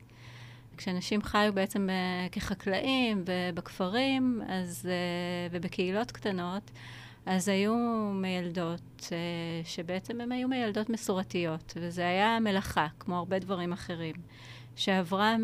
כשאנשים 0.77 1.23
חיו 1.23 1.53
בעצם 1.55 1.91
אה, 1.91 2.27
כחקלאים 2.33 3.25
ובכפרים, 3.27 4.43
אז, 4.49 4.89
ובקהילות 5.51 6.11
קטנות, 6.11 6.71
אז 7.27 7.49
היו 7.49 7.75
מיילדות 8.15 9.09
אה, 9.13 9.17
שבעצם 9.65 10.21
הן 10.21 10.33
היו 10.33 10.49
מיילדות 10.49 10.91
מסורתיות, 10.91 11.75
וזה 11.77 12.09
היה 12.09 12.39
מלאכה, 12.41 12.87
כמו 12.99 13.17
הרבה 13.17 13.39
דברים 13.39 13.73
אחרים, 13.73 14.15
שעברה 14.77 15.37
מ... 15.39 15.43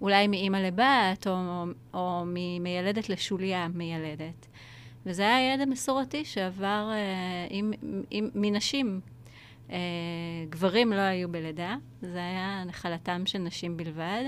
אולי 0.00 0.28
מאימא 0.28 0.56
לבת, 0.56 1.26
או, 1.26 1.64
או 1.94 2.22
ממיילדת 2.26 3.08
לשוליה 3.08 3.68
מיילדת. 3.68 4.46
וזה 5.06 5.22
היה 5.22 5.54
ידע 5.54 5.64
מסורתי 5.64 6.24
שעבר 6.24 6.90
אה, 6.92 7.46
עם, 7.50 7.72
עם, 8.10 8.28
מנשים. 8.34 9.00
אה, 9.70 9.78
גברים 10.48 10.92
לא 10.92 11.00
היו 11.00 11.28
בלידה, 11.28 11.76
זה 12.02 12.18
היה 12.18 12.64
נחלתם 12.66 13.26
של 13.26 13.38
נשים 13.38 13.76
בלבד. 13.76 14.24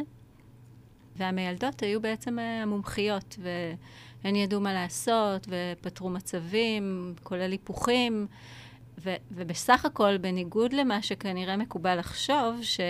והמיילדות 1.17 1.83
היו 1.83 2.01
בעצם 2.01 2.39
אה, 2.39 2.63
המומחיות, 2.63 3.39
והן 4.25 4.37
ידעו 4.37 4.61
מה 4.61 4.73
לעשות, 4.73 5.49
ופתרו 5.49 6.11
מצבים, 6.11 7.15
כולל 7.23 7.51
היפוכים. 7.53 8.27
ו- 9.05 9.17
ובסך 9.31 9.85
הכל, 9.85 10.17
בניגוד 10.17 10.73
למה 10.73 11.03
שכנראה 11.03 11.57
מקובל 11.57 11.99
לחשוב, 11.99 12.59
ש... 12.63 12.81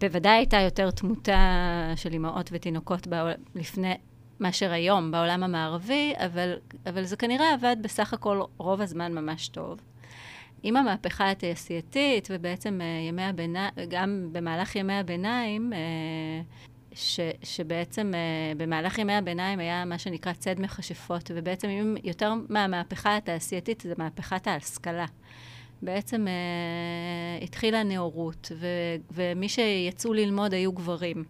בוודאי 0.00 0.32
הייתה 0.32 0.60
יותר 0.60 0.90
תמותה 0.90 1.92
של 1.96 2.12
אימהות 2.12 2.50
ותינוקות 2.52 3.06
בעול... 3.06 3.30
לפני 3.54 3.94
מאשר 4.40 4.72
היום 4.72 5.10
בעולם 5.10 5.42
המערבי, 5.42 6.12
אבל, 6.16 6.54
אבל 6.86 7.04
זה 7.04 7.16
כנראה 7.16 7.54
עבד 7.54 7.76
בסך 7.82 8.14
הכל 8.14 8.40
רוב 8.58 8.80
הזמן 8.80 9.12
ממש 9.12 9.48
טוב. 9.48 9.80
עם 10.62 10.76
המהפכה 10.76 11.30
התעשייתית, 11.30 12.28
ובעצם 12.30 12.80
uh, 12.80 13.08
ימי 13.08 13.22
הביניים, 13.22 13.70
גם 13.88 14.28
במהלך 14.32 14.76
ימי 14.76 14.94
הביניים, 14.94 15.72
uh, 15.72 16.71
ש, 16.94 17.20
שבעצם 17.42 18.12
uh, 18.14 18.58
במהלך 18.58 18.98
ימי 18.98 19.12
הביניים 19.12 19.58
היה 19.58 19.84
מה 19.84 19.98
שנקרא 19.98 20.32
ציד 20.32 20.60
מכשפות, 20.60 21.30
ובעצם 21.34 21.68
אם 21.68 21.96
יותר 22.04 22.32
מהמהפכה 22.48 23.16
התעשייתית 23.16 23.80
זה 23.80 23.94
מהפכת 23.98 24.46
ההשכלה. 24.46 25.06
בעצם 25.82 26.26
uh, 26.26 27.44
התחילה 27.44 27.80
הנאורות, 27.80 28.52
ו, 28.56 28.66
ומי 29.10 29.48
שיצאו 29.48 30.12
ללמוד 30.12 30.54
היו 30.54 30.72
גברים. 30.72 31.24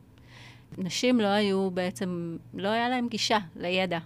נשים 0.79 1.21
לא 1.21 1.27
היו 1.27 1.71
בעצם, 1.71 2.37
לא 2.55 2.69
היה 2.69 2.89
להם 2.89 3.09
גישה 3.09 3.39
לידע, 3.57 3.99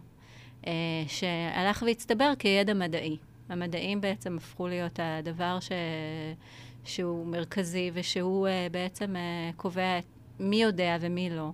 uh, 0.63 0.67
שהלך 1.09 1.83
והצטבר 1.87 2.33
כידע 2.39 2.75
מדעי. 2.75 3.17
המדעים 3.49 4.01
בעצם 4.01 4.37
הפכו 4.37 4.69
להיות 4.69 5.01
הדבר 5.03 5.61
ש... 5.61 5.73
שהוא 6.85 7.27
מרכזי 7.27 7.91
ושהוא 7.95 8.49
uh, 8.49 8.73
בעצם 8.73 9.17
uh, 9.17 9.57
קובע 9.57 9.99
מי 10.41 10.63
יודע 10.63 10.97
ומי 11.01 11.31
לא. 11.31 11.51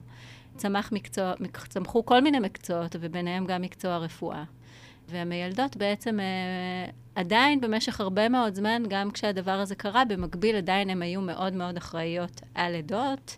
צמח 0.57 0.93
מקצוע, 0.93 1.33
צמחו 1.69 2.05
כל 2.05 2.21
מיני 2.21 2.39
מקצועות, 2.39 2.97
וביניהם 3.01 3.47
גם 3.47 3.63
מקצוע 3.63 3.97
רפואה. 3.97 4.45
והמיילדות 5.09 5.77
בעצם 5.77 6.19
uh, 6.19 6.93
עדיין 7.15 7.61
במשך 7.61 8.01
הרבה 8.01 8.29
מאוד 8.29 8.55
זמן, 8.55 8.83
גם 8.89 9.11
כשהדבר 9.11 9.53
הזה 9.53 9.75
קרה, 9.75 10.05
במקביל 10.05 10.57
עדיין 10.57 10.91
הן 10.91 11.03
היו 11.03 11.21
מאוד 11.21 11.53
מאוד 11.53 11.77
אחראיות 11.77 12.41
על 12.55 12.73
לידות, 12.73 13.37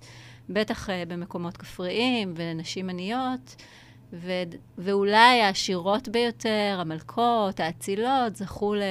בטח 0.49 0.89
uh, 0.89 0.93
במקומות 1.09 1.57
כפריים 1.57 2.35
ונשים 2.37 2.91
עניות. 2.91 3.57
ו- 4.13 4.43
ואולי 4.79 5.41
העשירות 5.41 6.09
ביותר, 6.09 6.77
המלכות, 6.81 7.61
האצילות, 7.61 8.37
זכו 8.37 8.75
ל... 8.75 8.83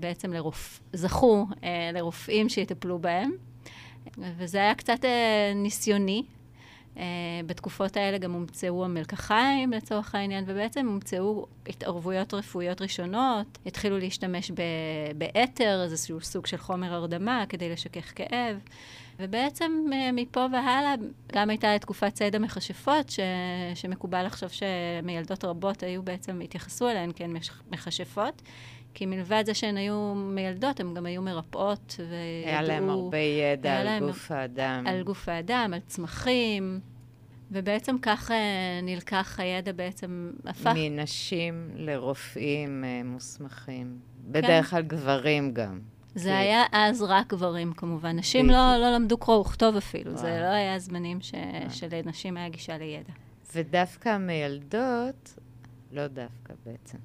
בעצם 0.00 0.32
לרופ... 0.32 0.80
זכו 0.92 1.46
אה, 1.64 1.90
לרופאים 1.92 2.48
שיטפלו 2.48 2.98
בהם. 2.98 3.30
וזה 4.18 4.58
היה 4.58 4.74
קצת 4.74 5.04
אה, 5.04 5.52
ניסיוני. 5.54 6.22
אה, 6.96 7.02
בתקופות 7.46 7.96
האלה 7.96 8.18
גם 8.18 8.32
הומצאו 8.32 8.84
המלקחיים 8.84 9.72
לצורך 9.72 10.14
העניין, 10.14 10.44
ובעצם 10.46 10.86
הומצאו 10.86 11.46
התערבויות 11.68 12.34
רפואיות 12.34 12.82
ראשונות, 12.82 13.58
התחילו 13.66 13.98
להשתמש 13.98 14.50
באתר, 15.18 15.82
איזשהו 15.82 16.20
סוג 16.20 16.46
של 16.46 16.56
חומר 16.56 16.94
הרדמה 16.94 17.44
כדי 17.48 17.70
לשכך 17.70 18.12
כאב. 18.14 18.58
ובעצם 19.18 19.72
אה, 19.92 20.12
מפה 20.12 20.46
והלאה 20.52 20.94
גם 21.32 21.50
הייתה 21.50 21.78
תקופת 21.80 22.14
ציד 22.14 22.34
המכשפות, 22.34 23.10
ש... 23.10 23.20
שמקובל 23.74 24.26
לחשוב 24.26 24.48
שמילדות 24.48 25.44
רבות 25.44 25.82
היו 25.82 26.02
בעצם, 26.02 26.40
התייחסו 26.40 26.88
אליהן 26.88 27.12
כאל 27.12 27.30
מכשפות. 27.70 28.42
כי 28.96 29.06
מלבד 29.06 29.42
זה 29.46 29.54
שהן 29.54 29.76
היו 29.76 30.14
מיילדות, 30.14 30.80
הן 30.80 30.94
גם 30.94 31.06
היו 31.06 31.22
מרפאות 31.22 31.96
וידעו... 31.98 32.50
היה 32.50 32.62
להם 32.62 32.90
הרבה 32.90 33.18
ידע 33.18 33.80
על 33.80 34.06
גוף 34.06 34.30
האדם. 34.30 34.84
על 34.86 35.02
גוף 35.02 35.28
האדם, 35.28 35.70
על 35.74 35.80
צמחים, 35.86 36.80
ובעצם 37.50 37.96
כך 38.02 38.30
אה, 38.30 38.36
נלקח 38.82 39.40
הידע 39.40 39.72
בעצם, 39.72 40.30
הפך... 40.44 40.72
מנשים 40.76 41.70
לרופאים 41.74 42.84
אה, 42.84 43.02
מוסמכים. 43.04 43.98
בדרך 44.24 44.70
כלל 44.70 44.82
כן. 44.82 44.88
גברים 44.88 45.54
גם. 45.54 45.80
זה 46.14 46.28
כי... 46.28 46.34
היה 46.34 46.62
אז 46.72 47.02
רק 47.02 47.26
גברים, 47.26 47.72
כמובן. 47.72 48.18
נשים 48.18 48.50
לא, 48.50 48.76
לא 48.76 48.94
למדו 48.94 49.18
קרוא 49.18 49.36
וכתוב 49.36 49.76
אפילו. 49.76 50.10
וואו. 50.10 50.22
זה 50.22 50.38
לא 50.40 50.46
היה 50.46 50.78
זמנים 50.78 51.20
ש... 51.20 51.34
שלנשים 51.70 52.36
היה 52.36 52.48
גישה 52.48 52.78
לידע. 52.78 53.12
ודווקא 53.54 54.08
המיילדות, 54.08 55.38
לא 55.92 56.06
דווקא 56.06 56.54
בעצם. 56.66 56.98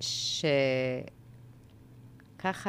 שככה 0.00 1.02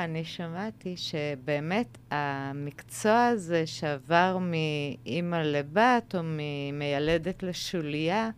אני 0.03 0.25
שמעתי 0.25 0.97
שבאמת 0.97 1.97
המקצוע 2.11 3.25
הזה 3.25 3.67
שעבר 3.67 4.37
מאימא 4.41 5.35
לבת 5.35 6.15
או 6.15 6.19
ממיילדת 6.23 7.43
לשוליה, 7.43 8.29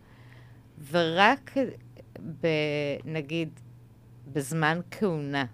ורק 0.90 1.54
ב, 2.40 2.46
נגיד 3.04 3.48
בזמן 4.32 4.80
כהונה. 4.90 5.44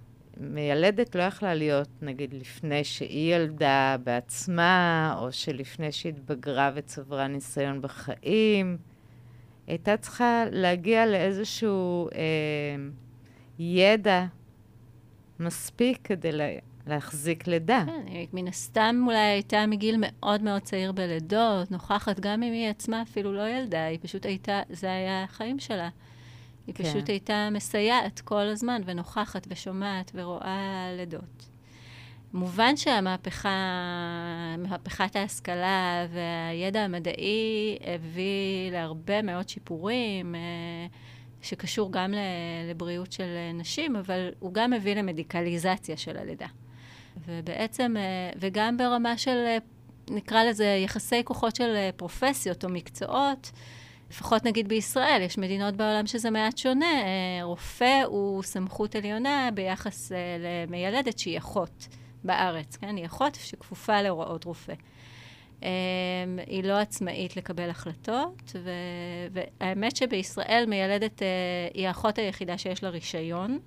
מיילדת 0.40 1.14
לא 1.14 1.22
יכלה 1.22 1.55
להיות, 1.55 1.88
נגיד, 2.03 2.35
לפני 2.35 2.85
שהיא 2.85 3.35
ילדה 3.35 3.96
בעצמה, 4.05 5.14
או 5.18 5.33
שלפני 5.33 5.92
שהתבגרה 5.92 6.70
וצברה 6.74 7.29
ניסיון 7.29 7.83
בחיים. 7.83 8.79
הייתה 9.66 9.96
צריכה 9.96 10.44
להגיע 10.50 11.07
לאיזשהו 11.07 12.09
אה, 12.14 12.20
ידע 13.61 14.27
מספיק 15.40 15.99
כדי 16.05 16.33
לה, 16.33 16.49
להחזיק 16.87 17.46
לידה. 17.46 17.85
כן, 17.87 18.25
מן 18.33 18.49
הסתם 18.49 19.05
אולי 19.07 19.16
הייתה 19.16 19.66
מגיל 19.66 19.96
מאוד 19.99 20.42
מאוד 20.42 20.62
צעיר 20.62 20.92
בלידות, 20.92 21.70
נוכחת, 21.70 22.20
גם 22.20 22.42
אם 22.42 22.53
היא 22.53 22.68
עצמה 22.68 23.03
אפילו 23.03 23.33
לא 23.33 23.49
ילדה, 23.49 23.85
היא 23.85 23.99
פשוט 24.03 24.27
הייתה, 24.27 24.62
זה 24.70 24.92
היה 24.92 25.25
החיים 25.25 25.59
שלה. 25.59 25.88
היא 26.66 26.75
כן. 26.75 26.85
פשוט 26.85 27.09
הייתה 27.09 27.49
מסייעת 27.53 28.20
כל 28.20 28.46
הזמן, 28.46 28.83
ונוכחת 28.85 29.46
ושומעת 29.51 30.11
ורואה 30.14 30.88
לידות. 30.96 31.49
מובן 32.33 32.77
שהמהפכה, 32.77 33.49
מהפכת 34.59 35.16
ההשכלה 35.16 36.07
והידע 36.12 36.81
המדעי 36.81 37.79
הביא 37.94 38.73
להרבה 38.73 39.23
מאוד 39.23 39.49
שיפורים. 39.49 40.35
אה, 40.35 40.40
שקשור 41.42 41.92
גם 41.92 42.14
לבריאות 42.70 43.12
של 43.12 43.50
נשים, 43.55 43.96
אבל 43.96 44.31
הוא 44.38 44.55
גם 44.55 44.70
מביא 44.70 44.94
למדיקליזציה 44.94 45.96
של 45.96 46.16
הלידה. 46.16 46.46
ובעצם, 47.26 47.94
אה, 47.96 48.03
וגם 48.37 48.76
ברמה 48.76 49.18
של, 49.18 49.44
אה, 49.46 49.59
נקרא 50.11 50.44
לזה, 50.44 50.64
יחסי 50.85 51.24
כוחות 51.24 51.57
של 51.57 51.74
אה, 51.76 51.90
פרופסיות 51.96 52.64
או 52.64 52.68
מקצועות, 52.68 53.50
לפחות 54.11 54.44
נגיד 54.44 54.68
בישראל, 54.68 55.22
יש 55.22 55.38
מדינות 55.38 55.76
בעולם 55.76 56.07
שזה 56.07 56.31
מעט 56.31 56.59
שונה. 56.59 57.03
רופא 57.42 58.03
הוא 58.07 58.42
סמכות 58.42 58.94
עליונה 58.94 59.48
ביחס 59.55 60.12
למיילדת 60.38 61.18
שהיא 61.18 61.38
אחות 61.38 61.88
בארץ, 62.24 62.76
כן? 62.76 62.96
היא 62.96 63.07
אחות 63.07 63.35
שכפופה 63.35 64.03
להוראות 64.03 64.44
רופא. 64.44 64.72
Um, 65.61 65.62
היא 66.46 66.64
לא 66.64 66.79
עצמאית 66.79 67.37
לקבל 67.37 67.70
החלטות, 67.70 68.53
ו, 68.55 68.70
והאמת 69.33 69.96
שבישראל 69.96 70.64
מיילדת 70.68 71.18
uh, 71.18 71.25
היא 71.75 71.88
האחות 71.88 72.18
היחידה 72.18 72.59
שיש 72.59 72.83
לה 72.83 72.90
רישיון 72.90 73.59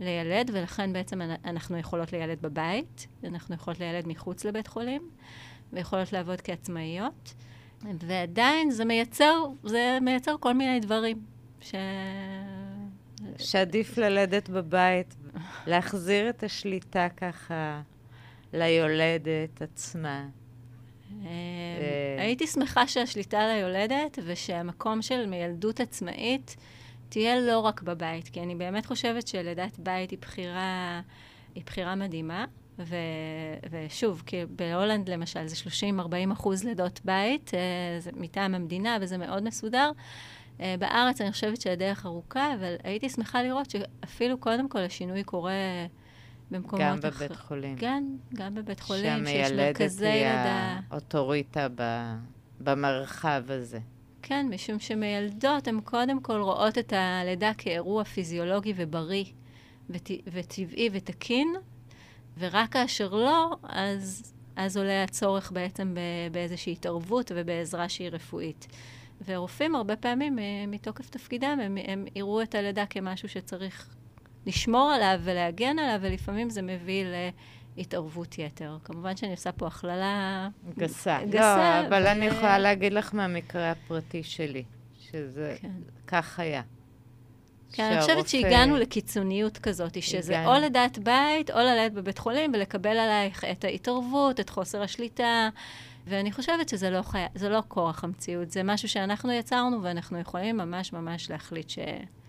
לילד, 0.00 0.50
ולכן 0.54 0.92
בעצם 0.92 1.20
אנחנו 1.44 1.78
יכולות 1.78 2.12
לילד 2.12 2.42
בבית, 2.42 3.06
אנחנו 3.24 3.54
יכולות 3.54 3.80
לילד 3.80 4.08
מחוץ 4.08 4.44
לבית 4.44 4.66
חולים, 4.66 5.10
ויכולות 5.72 6.12
לעבוד 6.12 6.40
כעצמאיות, 6.40 7.34
ועדיין 7.82 8.70
זה 8.70 8.84
מייצר, 8.84 9.44
זה 9.64 9.98
מייצר 10.00 10.34
כל 10.40 10.52
מיני 10.52 10.80
דברים. 10.80 11.22
ש... 11.60 11.74
שעדיף 13.38 13.98
ללדת 13.98 14.48
בבית, 14.48 15.14
להחזיר 15.66 16.28
את 16.28 16.42
השליטה 16.42 17.08
ככה 17.16 17.82
ליולדת 18.52 19.62
עצמה. 19.62 20.26
אה, 21.26 22.22
הייתי 22.22 22.46
שמחה 22.46 22.86
שהשליטה 22.86 23.40
על 23.40 23.50
היולדת 23.50 24.18
ושהמקום 24.24 25.02
של 25.02 25.26
מילדות 25.26 25.80
עצמאית 25.80 26.56
תהיה 27.08 27.40
לא 27.40 27.60
רק 27.60 27.82
בבית, 27.82 28.28
כי 28.28 28.40
אני 28.40 28.54
באמת 28.54 28.86
חושבת 28.86 29.28
שלידת 29.28 29.78
בית 29.78 30.10
היא 30.10 30.18
בחירה, 30.18 31.00
היא 31.54 31.62
בחירה 31.66 31.94
מדהימה. 31.94 32.44
ו, 32.78 32.96
ושוב, 33.70 34.22
כי 34.26 34.36
בהולנד 34.48 35.08
למשל 35.08 35.46
זה 35.46 35.56
30-40 36.28 36.32
אחוז 36.32 36.64
לידות 36.64 37.00
בית, 37.04 37.54
אה, 37.54 38.00
זה 38.00 38.10
מטעם 38.16 38.54
המדינה 38.54 38.98
וזה 39.00 39.18
מאוד 39.18 39.42
מסודר. 39.42 39.90
אה, 40.60 40.74
בארץ 40.78 41.20
אני 41.20 41.32
חושבת 41.32 41.60
שהדרך 41.60 42.06
ארוכה, 42.06 42.54
אבל 42.54 42.74
הייתי 42.84 43.08
שמחה 43.08 43.42
לראות 43.42 43.70
שאפילו 43.70 44.38
קודם 44.38 44.68
כל 44.68 44.78
השינוי 44.78 45.24
קורה 45.24 45.52
במקומות 46.52 46.86
גם 46.86 47.00
בבית 47.00 47.30
אח... 47.32 47.46
חולים. 47.46 47.76
כן, 47.76 48.04
גם 48.34 48.54
בבית 48.54 48.80
חולים, 48.80 49.26
שיש 49.26 49.52
מרכזי 49.52 50.04
לידה. 50.04 50.20
שהמיילדת 50.20 50.80
היא 50.80 50.82
האוטוריטה 50.90 51.66
ב... 51.74 51.82
במרחב 52.60 53.42
הזה. 53.48 53.78
כן, 54.22 54.46
משום 54.50 54.78
שמיילדות 54.78 55.68
הן 55.68 55.80
קודם 55.80 56.20
כל 56.20 56.40
רואות 56.40 56.78
את 56.78 56.92
הלידה 56.96 57.52
כאירוע 57.58 58.04
פיזיולוגי 58.04 58.72
ובריא, 58.76 59.24
וט... 59.90 60.10
וטבעי 60.32 60.90
ותקין, 60.92 61.54
ורק 62.38 62.72
כאשר 62.72 63.14
לא, 63.14 63.56
אז, 63.62 64.34
אז 64.56 64.76
עולה 64.76 65.04
הצורך 65.04 65.52
בעצם 65.52 65.96
באיזושהי 66.32 66.72
התערבות 66.72 67.32
ובעזרה 67.34 67.88
שהיא 67.88 68.08
רפואית. 68.08 68.66
ורופאים 69.26 69.74
הרבה 69.74 69.96
פעמים, 69.96 70.38
אה, 70.38 70.44
מתוקף 70.68 71.10
תפקידם, 71.10 71.58
הם, 71.62 71.78
הם 71.84 72.04
יראו 72.14 72.42
את 72.42 72.54
הלידה 72.54 72.86
כמשהו 72.86 73.28
שצריך 73.28 73.94
לשמור 74.46 74.90
עליו 74.90 75.20
ולהגן 75.22 75.78
עליו, 75.78 75.98
ולפעמים 76.02 76.50
זה 76.50 76.62
מביא 76.62 77.04
להתערבות 77.76 78.38
יתר. 78.38 78.76
כמובן 78.84 79.16
שאני 79.16 79.30
עושה 79.30 79.52
פה 79.52 79.66
הכללה 79.66 80.48
גסה. 80.78 81.18
גסה. 81.28 81.80
לא, 81.82 81.88
אבל 81.88 82.02
ו... 82.02 82.10
אני 82.10 82.26
יכולה 82.26 82.58
להגיד 82.58 82.92
לך 82.92 83.14
מהמקרה 83.14 83.70
הפרטי 83.70 84.22
שלי, 84.22 84.64
שזה 85.00 85.56
כן. 85.60 85.70
כך 86.06 86.40
היה. 86.40 86.62
כן, 87.72 87.82
אני 87.92 88.00
חושבת 88.00 88.28
שהגענו 88.28 88.76
לקיצוניות 88.76 89.58
כזאת, 89.58 90.02
שזה 90.02 90.38
הגענו. 90.40 90.56
או 90.56 90.60
לדעת 90.60 90.98
בית, 90.98 91.50
או 91.50 91.58
ללדת 91.58 91.92
בבית 91.92 92.18
חולים 92.18 92.52
ולקבל 92.54 92.98
עלייך 92.98 93.44
את 93.44 93.64
ההתערבות, 93.64 94.40
את 94.40 94.50
חוסר 94.50 94.82
השליטה. 94.82 95.48
ואני 96.06 96.32
חושבת 96.32 96.68
שזה 96.68 96.90
לא, 96.90 97.02
חי... 97.02 97.24
לא 97.50 97.62
כורח 97.68 98.04
המציאות, 98.04 98.50
זה 98.50 98.62
משהו 98.62 98.88
שאנחנו 98.88 99.32
יצרנו 99.32 99.82
ואנחנו 99.82 100.18
יכולים 100.18 100.56
ממש 100.56 100.92
ממש 100.92 101.30
להחליט 101.30 101.70
ש... 101.70 101.78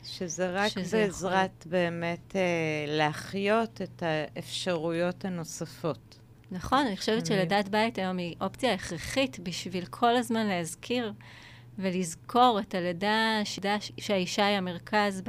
שזה 0.03 0.51
רק 0.51 0.71
שזה 0.71 0.97
בעזרת 0.97 1.51
יכול... 1.59 1.71
באמת 1.71 2.35
אה, 2.35 2.41
להחיות 2.87 3.81
את 3.81 4.03
האפשרויות 4.03 5.25
הנוספות. 5.25 6.19
נכון, 6.51 6.85
אני 6.87 6.97
חושבת 6.97 7.25
שלדת 7.25 7.69
בית 7.69 7.97
היום 7.97 8.17
היא 8.17 8.35
אופציה 8.41 8.73
הכרחית 8.73 9.39
בשביל 9.39 9.85
כל 9.85 10.15
הזמן 10.15 10.47
להזכיר 10.47 11.13
ולזכור 11.79 12.59
את 12.59 12.75
הלידה, 12.75 13.41
שהאישה 13.97 14.45
היא 14.45 14.57
המרכז 14.57 15.23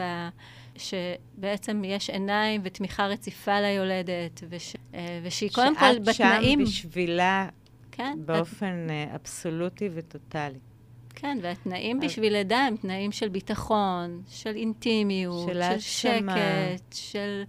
שבעצם 0.76 1.82
יש 1.84 2.10
עיניים 2.10 2.60
ותמיכה 2.64 3.06
רציפה 3.06 3.60
ליולדת, 3.60 4.42
וש, 4.48 4.76
אה, 4.94 5.20
ושהיא 5.22 5.50
קודם 5.54 5.76
כל 5.76 5.98
בתנאים... 5.98 6.66
שאת 6.66 6.74
שם 6.74 6.88
בשבילה 6.88 7.48
כן, 7.92 8.18
באופן 8.24 8.86
את... 8.90 9.14
אבסולוטי 9.14 9.88
וטוטאלי. 9.94 10.58
כן, 11.14 11.38
והתנאים 11.42 11.98
אז... 11.98 12.04
בשביל 12.04 12.32
לידה 12.32 12.58
הם 12.58 12.76
תנאים 12.76 13.12
של 13.12 13.28
ביטחון, 13.28 14.22
של 14.28 14.56
אינטימיות, 14.56 15.48
של, 15.48 15.62
של 15.62 15.78
שקט, 15.80 16.92
של... 16.94 17.44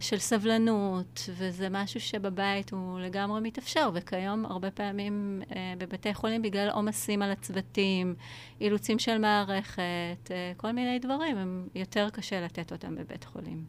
של 0.00 0.18
סבלנות, 0.18 1.30
וזה 1.30 1.68
משהו 1.70 2.00
שבבית 2.00 2.70
הוא 2.70 3.00
לגמרי 3.00 3.40
מתאפשר, 3.40 3.90
וכיום 3.94 4.46
הרבה 4.46 4.70
פעמים 4.70 5.42
אה, 5.56 5.74
בבתי 5.78 6.14
חולים, 6.14 6.42
בגלל 6.42 6.70
עומסים 6.70 7.22
על 7.22 7.30
הצוותים, 7.30 8.14
אילוצים 8.60 8.98
של 8.98 9.18
מערכת, 9.18 10.30
אה, 10.30 10.52
כל 10.56 10.72
מיני 10.72 10.98
דברים, 10.98 11.36
הם 11.36 11.68
יותר 11.74 12.10
קשה 12.10 12.40
לתת 12.40 12.72
אותם 12.72 12.94
בבית 12.94 13.24
חולים. 13.24 13.64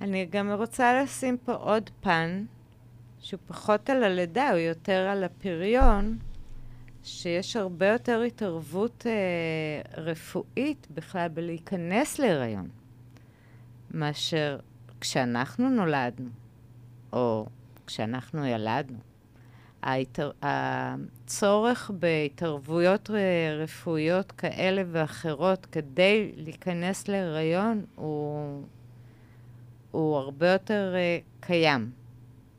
אני 0.00 0.26
גם 0.30 0.50
רוצה 0.50 1.02
לשים 1.02 1.38
פה 1.44 1.52
עוד 1.52 1.90
פן, 2.00 2.44
שהוא 3.20 3.40
פחות 3.46 3.90
על 3.90 4.04
הלידה, 4.04 4.50
הוא 4.50 4.58
יותר 4.58 5.08
על 5.08 5.24
הפריון, 5.24 6.18
שיש 7.04 7.56
הרבה 7.56 7.86
יותר 7.86 8.20
התערבות 8.20 9.06
אה, 9.06 10.02
רפואית 10.02 10.86
בכלל 10.90 11.28
בלהיכנס 11.28 12.18
להיריון, 12.18 12.68
מאשר 13.90 14.58
כשאנחנו 15.00 15.70
נולדנו, 15.70 16.28
או 17.12 17.46
כשאנחנו 17.86 18.46
ילדנו, 18.46 18.98
ההתר... 19.82 20.30
הצורך 20.42 21.90
בהתערבויות 21.98 23.10
רפואיות 23.62 24.32
כאלה 24.32 24.82
ואחרות 24.86 25.66
כדי 25.66 26.32
להיכנס 26.36 27.08
להיריון 27.08 27.84
הוא, 27.94 28.62
הוא 29.90 30.16
הרבה 30.16 30.52
יותר 30.52 30.94
uh, 30.94 31.46
קיים 31.46 31.90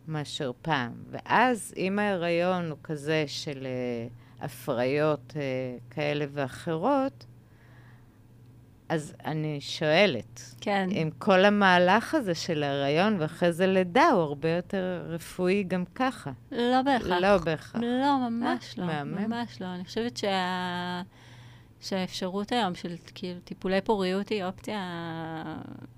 מאשר 0.08 0.52
פעם. 0.62 0.94
ואז 1.12 1.74
אם 1.78 2.00
ההיריון 2.00 2.70
הוא 2.70 2.78
כזה 2.84 3.24
של 3.28 3.68
uh, 3.68 4.21
הפריות 4.42 5.34
uh, 5.34 5.94
כאלה 5.94 6.26
ואחרות, 6.34 7.26
אז 8.90 9.14
אני 9.26 9.62
שואלת, 9.62 10.56
כן. 10.62 10.90
אם 10.92 11.10
כל 11.18 11.46
המהלך 11.46 12.16
הזה 12.16 12.36
של 12.36 12.64
ההיריון 12.64 13.18
ואחרי 13.20 13.54
זה 13.54 13.68
לידה 13.68 14.10
הוא 14.10 14.22
הרבה 14.22 14.50
יותר 14.50 15.06
רפואי 15.10 15.64
גם 15.64 15.84
ככה. 15.96 16.32
לא 16.52 16.82
בהכרח. 16.82 17.22
לא 17.22 17.38
בהכרח. 17.38 17.76
לא, 17.82 18.30
ממש 18.30 18.78
לא. 18.78 18.86
מהמם. 18.86 19.28
ממש 19.28 19.62
לא. 19.62 19.66
אני 19.66 19.86
חושבת 19.86 20.18
שה... 20.18 21.02
שהאפשרות 21.82 22.52
היום 22.52 22.76
של 22.76 22.96
כאילו, 23.16 23.40
טיפולי 23.44 23.82
פוריות 23.82 24.30
היא 24.30 24.44
אופציה 24.44 24.80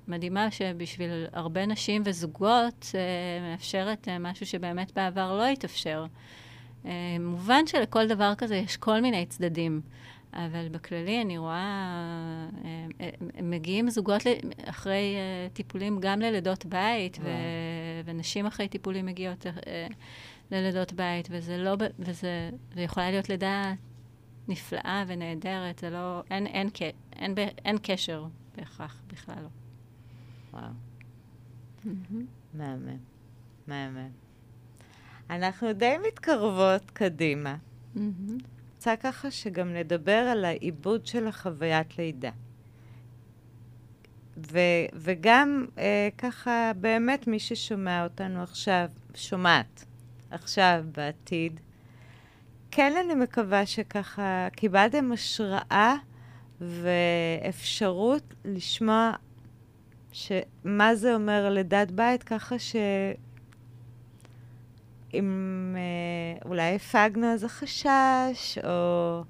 מדהימה, 0.07 0.51
שבשביל 0.51 1.09
הרבה 1.33 1.65
נשים 1.65 2.01
וזוגות 2.05 2.91
אה, 2.95 3.51
מאפשרת 3.51 4.07
אה, 4.07 4.19
משהו 4.19 4.45
שבאמת 4.45 4.91
בעבר 4.95 5.37
לא 5.37 5.45
התאפשר. 5.47 6.05
מובן 7.19 7.67
שלכל 7.67 8.07
דבר 8.07 8.33
כזה 8.37 8.55
יש 8.55 8.77
כל 8.77 9.01
מיני 9.01 9.25
צדדים. 9.25 9.81
אבל 10.33 10.69
בכללי 10.69 11.21
אני 11.21 11.37
רואה, 11.37 11.55
אה, 12.65 12.87
אה, 13.01 13.09
מגיעים 13.43 13.89
זוגות 13.89 14.21
אחרי 14.65 15.15
אה, 15.15 15.49
טיפולים 15.53 15.97
גם 15.99 16.19
ללידות 16.19 16.65
בית, 16.65 17.17
ו, 17.21 17.29
ונשים 18.05 18.45
אחרי 18.45 18.67
טיפולים 18.67 19.05
מגיעות 19.05 19.45
ללידות 20.51 20.93
בית, 20.93 21.27
וזה 21.31 21.57
לא, 21.57 21.75
וזה, 21.99 22.49
זה 22.73 22.81
יכולה 22.81 23.11
להיות 23.11 23.29
לידה 23.29 23.73
נפלאה 24.47 25.03
ונהדרת, 25.07 25.79
זה 25.79 25.89
לא, 25.89 26.21
אין, 26.31 26.47
אין, 26.47 26.69
אין, 26.81 26.91
אין, 27.37 27.49
אין 27.65 27.77
קשר 27.83 28.25
בהכרח, 28.55 29.01
בכלל 29.07 29.43
לא. 29.43 29.49
וואו. 30.53 30.71
מהמם, 32.53 32.97
מהמם. 33.67 34.22
אנחנו 35.29 35.73
די 35.73 35.95
מתקרבות 36.07 36.91
קדימה. 36.91 37.55
Mm-hmm. 37.95 37.99
רוצה 38.83 38.95
ככה 38.95 39.31
שגם 39.31 39.73
נדבר 39.73 40.11
על 40.11 40.45
העיבוד 40.45 41.05
של 41.05 41.27
החוויית 41.27 41.97
לידה. 41.97 42.31
ו, 44.51 44.59
וגם 44.93 45.65
אה, 45.77 46.09
ככה, 46.17 46.71
באמת, 46.75 47.27
מי 47.27 47.39
ששומע 47.39 48.03
אותנו 48.03 48.43
עכשיו, 48.43 48.85
שומעת 49.15 49.85
עכשיו, 50.31 50.83
בעתיד, 50.91 51.59
כן, 52.71 52.93
אני 53.05 53.13
מקווה 53.13 53.65
שככה 53.65 54.47
קיבלתם 54.55 55.11
השראה 55.11 55.95
ואפשרות 56.61 58.33
לשמוע 58.45 59.11
מה 60.63 60.95
זה 60.95 61.15
אומר 61.15 61.49
לידת 61.49 61.91
בית, 61.91 62.23
ככה 62.23 62.59
ש... 62.59 62.75
אם 65.13 65.75
אה, 65.77 66.49
אולי 66.49 66.75
הפגנו 66.75 67.31
איזה 67.31 67.49
חשש, 67.49 68.57
או 68.63 69.23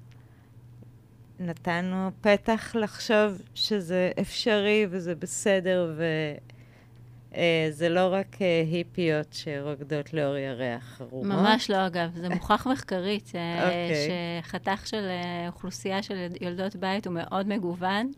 נתנו 1.40 2.10
פתח 2.20 2.74
לחשוב 2.74 3.42
שזה 3.54 4.10
אפשרי 4.20 4.86
וזה 4.90 5.14
בסדר, 5.14 5.92
וזה 5.94 7.84
אה, 7.84 7.88
לא 7.88 8.12
רק 8.12 8.42
אה, 8.42 8.64
היפיות 8.70 9.32
שרוקדות 9.32 10.14
לאור 10.14 10.36
ירח 10.36 11.00
ערומות. 11.00 11.36
ממש 11.36 11.70
לא, 11.70 11.86
אגב. 11.86 12.10
זה 12.14 12.28
מוכח 12.28 12.66
מחקרית, 12.66 13.26
okay. 13.26 13.62
אוקיי. 13.62 14.08
שחתך 14.42 14.86
של 14.86 15.08
אוכלוסייה 15.48 16.02
של 16.02 16.26
יולדות 16.40 16.76
בית 16.76 17.06
הוא 17.06 17.14
מאוד 17.14 17.48
מגוון, 17.48 18.10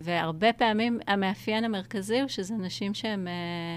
והרבה 0.00 0.52
פעמים 0.52 1.00
המאפיין 1.06 1.64
המרכזי 1.64 2.20
הוא 2.20 2.28
שזה 2.28 2.54
נשים 2.54 2.94
שהן... 2.94 3.28
אה, 3.28 3.76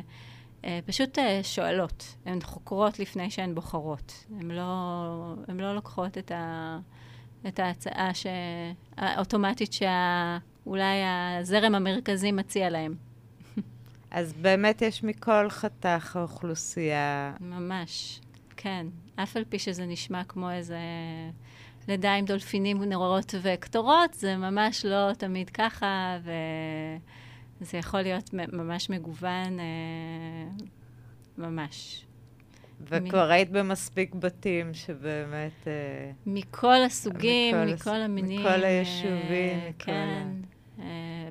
פשוט 0.86 1.20
אה, 1.20 1.40
שואלות. 1.44 2.16
הן 2.26 2.42
חוקרות 2.42 3.00
לפני 3.00 3.32
שהן 3.32 3.56
בוחרות. 3.56 4.26
הן 4.40 4.52
לא, 4.52 4.64
הן 5.48 5.60
לא 5.60 5.76
לוקחות 5.76 6.18
את, 6.18 6.32
ה, 6.32 6.80
את 7.48 7.60
ההצעה 7.60 8.14
ש, 8.14 8.26
האוטומטית 8.98 9.74
שאולי 9.74 10.98
הזרם 11.40 11.76
המרכזי 11.76 12.32
מציע 12.32 12.70
להן. 12.70 12.94
אז 14.12 14.34
באמת 14.34 14.82
יש 14.82 15.04
מכל 15.04 15.50
חתך 15.50 16.16
האוכלוסייה. 16.16 17.34
ממש, 17.40 18.20
כן. 18.58 18.88
אף 19.16 19.38
על 19.38 19.44
פי 19.50 19.60
שזה 19.60 19.86
נשמע 19.86 20.24
כמו 20.24 20.52
איזה 20.52 20.80
לידה 21.88 22.14
עם 22.14 22.26
דולפינים, 22.26 22.84
נרורות 22.84 23.36
וקטורות, 23.42 24.14
זה 24.14 24.36
ממש 24.36 24.86
לא 24.86 25.14
תמיד 25.14 25.50
ככה, 25.50 26.18
ו... 26.24 26.32
זה 27.62 27.78
יכול 27.78 28.02
להיות 28.02 28.34
ממש 28.34 28.90
מגוון, 28.90 29.60
אה, 29.60 30.66
ממש. 31.38 32.06
וכבר 32.82 33.28
מ... 33.28 33.32
היית 33.32 33.50
במספיק 33.50 34.16
בתים 34.16 34.74
שבאמת... 34.74 35.68
אה, 35.68 36.12
מכל 36.26 36.84
הסוגים, 36.86 37.56
מכל, 37.56 37.74
מכל 37.74 37.90
הס... 37.90 38.02
המינים. 38.04 38.40
מכל 38.40 38.64
היישובים. 38.64 39.60
אה, 39.60 39.70
כן. 39.80 40.28
ה... 40.80 40.84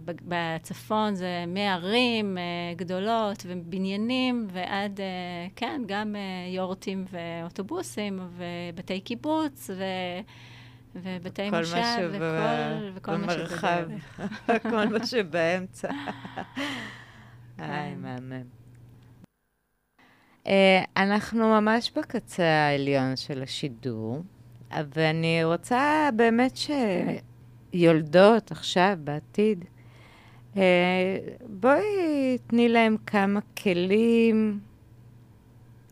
בצפון 0.05 1.15
זה 1.15 1.45
מערים 1.47 2.39
גדולות 2.77 3.47
ובניינים, 3.47 4.47
ועד, 4.53 5.01
כן, 5.57 5.83
גם 5.87 6.17
יורטים 6.49 7.05
ואוטובוסים 7.11 8.21
ובתי 8.37 9.01
קיבוץ, 9.01 9.71
ו... 9.71 9.83
ובתי 10.95 11.51
מושב, 11.51 12.11
וכל, 12.13 12.91
וכל 12.95 13.17
מה 13.17 13.33
שבדרך. 13.33 13.65
כל 14.71 14.87
מה 14.87 15.07
שבאמצע. 15.07 15.89
היי, 17.59 17.95
כן. 17.95 18.01
מהמם. 18.01 18.43
Uh, 20.45 20.51
אנחנו 20.97 21.49
ממש 21.49 21.93
בקצה 21.97 22.45
העליון 22.45 23.17
של 23.17 23.43
השידור, 23.43 24.23
ואני 24.95 25.45
רוצה 25.45 26.09
באמת 26.17 26.59
שיולדות 27.73 28.51
עכשיו, 28.51 28.99
בעתיד, 29.05 29.65
uh, 30.55 30.59
בואי 31.47 32.39
תני 32.47 32.69
להם 32.69 32.97
כמה 33.07 33.41
כלים 33.63 34.61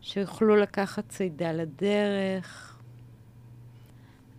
שיוכלו 0.01 0.55
לקחת 0.55 1.09
צידה 1.09 1.51
לדרך, 1.51 2.66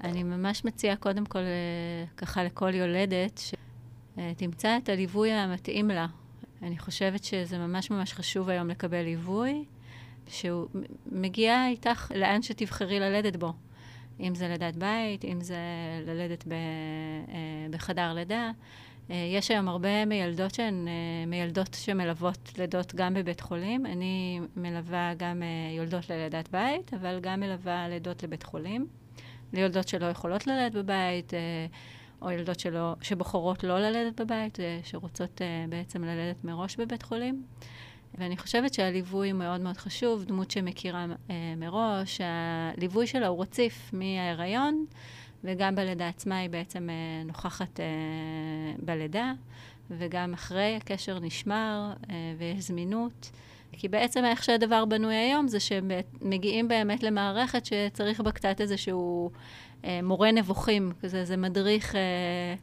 אני 0.04 0.22
ממש 0.22 0.64
מציעה 0.64 0.96
קודם 0.96 1.26
כל, 1.26 1.38
אה, 1.38 2.04
ככה 2.16 2.44
לכל 2.44 2.74
יולדת, 2.74 3.40
שתמצא 3.40 4.76
את 4.76 4.88
הליווי 4.88 5.32
המתאים 5.32 5.88
לה. 5.88 6.06
אני 6.62 6.78
חושבת 6.78 7.24
שזה 7.24 7.58
ממש 7.58 7.90
ממש 7.90 8.12
חשוב 8.12 8.48
היום 8.48 8.68
לקבל 8.68 9.02
ליווי, 9.02 9.64
שהוא 10.28 10.68
מגיע 11.12 11.66
איתך 11.68 12.12
לאן 12.14 12.42
שתבחרי 12.42 13.00
ללדת 13.00 13.36
בו. 13.36 13.52
אם 14.20 14.34
זה 14.34 14.48
לידת 14.48 14.76
בית, 14.76 15.24
אם 15.24 15.40
זה 15.40 15.58
ללדת 16.06 16.44
ב, 16.46 16.52
אה, 16.52 17.66
בחדר 17.70 18.14
לידה. 18.14 18.50
אה, 19.10 19.16
יש 19.36 19.50
היום 19.50 19.68
הרבה 19.68 20.04
מיילדות 20.04 20.54
שהן 20.54 20.88
מיילדות 21.26 21.74
שמלוות 21.74 22.52
לידות 22.58 22.94
גם 22.94 23.14
בבית 23.14 23.40
חולים. 23.40 23.86
אני 23.86 24.40
מלווה 24.56 25.12
גם 25.16 25.42
יולדות 25.76 26.10
ללידת 26.10 26.48
בית, 26.48 26.94
אבל 26.94 27.18
גם 27.20 27.40
מלווה 27.40 27.88
לידות 27.88 28.22
לבית 28.22 28.42
חולים. 28.42 28.86
ליולדות 29.52 29.88
שלא 29.88 30.06
יכולות 30.06 30.46
ללדת 30.46 30.74
בבית, 30.74 31.34
אה, 31.34 31.66
או 32.22 32.30
ילדות 32.30 32.60
שלא, 32.60 32.94
שבוחרות 33.00 33.64
לא 33.64 33.80
ללדת 33.80 34.20
בבית, 34.20 34.58
שרוצות 34.82 35.40
בעצם 35.68 36.04
ללדת 36.04 36.44
מראש 36.44 36.76
בבית 36.76 37.02
חולים. 37.02 37.42
ואני 38.18 38.36
חושבת 38.36 38.74
שהליווי 38.74 39.32
מאוד 39.32 39.60
מאוד 39.60 39.76
חשוב, 39.76 40.24
דמות 40.24 40.50
שמכירה 40.50 41.06
מראש, 41.56 42.20
הליווי 42.20 43.06
שלה 43.06 43.26
הוא 43.26 43.42
רציף 43.42 43.90
מההיריון, 43.92 44.84
וגם 45.44 45.74
בלידה 45.74 46.08
עצמה 46.08 46.38
היא 46.38 46.50
בעצם 46.50 46.88
נוכחת 47.24 47.80
בלידה. 48.78 49.32
וגם 49.90 50.34
אחרי 50.34 50.76
הקשר 50.76 51.18
נשמר 51.18 51.92
אה, 52.10 52.34
ויש 52.38 52.64
זמינות. 52.64 53.30
כי 53.78 53.88
בעצם 53.88 54.24
איך 54.24 54.44
שהדבר 54.44 54.84
בנוי 54.84 55.14
היום 55.14 55.48
זה 55.48 55.60
שהם 55.60 55.90
מגיעים 56.20 56.68
באמת 56.68 57.02
למערכת 57.02 57.66
שצריך 57.66 58.20
בה 58.20 58.32
קצת 58.32 58.60
איזשהו 58.60 59.30
אה, 59.84 60.00
מורה 60.02 60.32
נבוכים, 60.32 60.92
כזה, 61.02 61.24
זה 61.24 61.36
מדריך... 61.36 61.94
אה, 61.94 62.00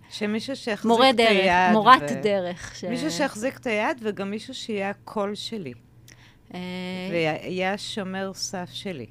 שמישהו 0.10 0.56
שיחזיק 0.56 1.00
את 1.10 1.16
דרך, 1.16 1.30
היד. 1.30 1.72
מורת 1.72 2.02
ו... 2.02 2.22
דרך. 2.24 2.76
ש... 2.76 2.84
מישהו 2.84 3.12
שיחזיק 3.12 3.58
את 3.58 3.68
היד 3.68 3.98
וגם 4.02 4.32
מישהו 4.32 4.54
שיהיה 4.54 4.90
הקול 4.90 5.36
שלי. 5.36 5.74
אה... 6.54 6.60
ויהיה 7.12 7.74
השומר 7.74 8.32
סף 8.34 8.70
שלי. 8.74 9.06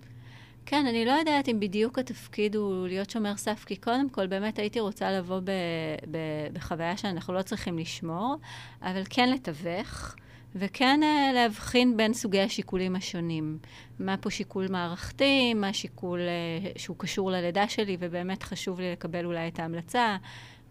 כן, 0.66 0.86
אני 0.86 1.04
לא 1.04 1.12
יודעת 1.12 1.48
אם 1.48 1.60
בדיוק 1.60 1.98
התפקיד 1.98 2.56
הוא 2.56 2.88
להיות 2.88 3.10
שומר 3.10 3.36
סף, 3.36 3.64
כי 3.66 3.76
קודם 3.76 4.08
כל 4.10 4.26
באמת 4.26 4.58
הייתי 4.58 4.80
רוצה 4.80 5.12
לבוא 5.12 5.40
ב, 5.40 5.50
ב, 6.10 6.18
בחוויה 6.52 6.96
שאנחנו 6.96 7.34
לא 7.34 7.42
צריכים 7.42 7.78
לשמור, 7.78 8.36
אבל 8.82 9.02
כן 9.10 9.30
לתווך. 9.30 10.14
וכן 10.54 11.00
uh, 11.02 11.34
להבחין 11.34 11.96
בין 11.96 12.14
סוגי 12.14 12.40
השיקולים 12.40 12.96
השונים. 12.96 13.58
מה 13.98 14.16
פה 14.16 14.30
שיקול 14.30 14.66
מערכתי, 14.70 15.54
מה 15.54 15.72
שיקול 15.72 16.20
uh, 16.20 16.78
שהוא 16.78 16.96
קשור 16.98 17.30
ללידה 17.30 17.68
שלי, 17.68 17.96
ובאמת 18.00 18.42
חשוב 18.42 18.80
לי 18.80 18.92
לקבל 18.92 19.24
אולי 19.24 19.48
את 19.48 19.58
ההמלצה, 19.58 20.16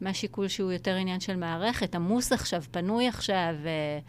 מה 0.02 0.14
שיקול 0.14 0.48
שהוא 0.48 0.72
יותר 0.72 0.96
עניין 0.96 1.20
של 1.20 1.36
מערכת, 1.36 1.96
עמוס 1.96 2.32
עכשיו, 2.32 2.64
פנוי 2.72 3.08
עכשיו, 3.08 3.56
uh, 3.64 4.04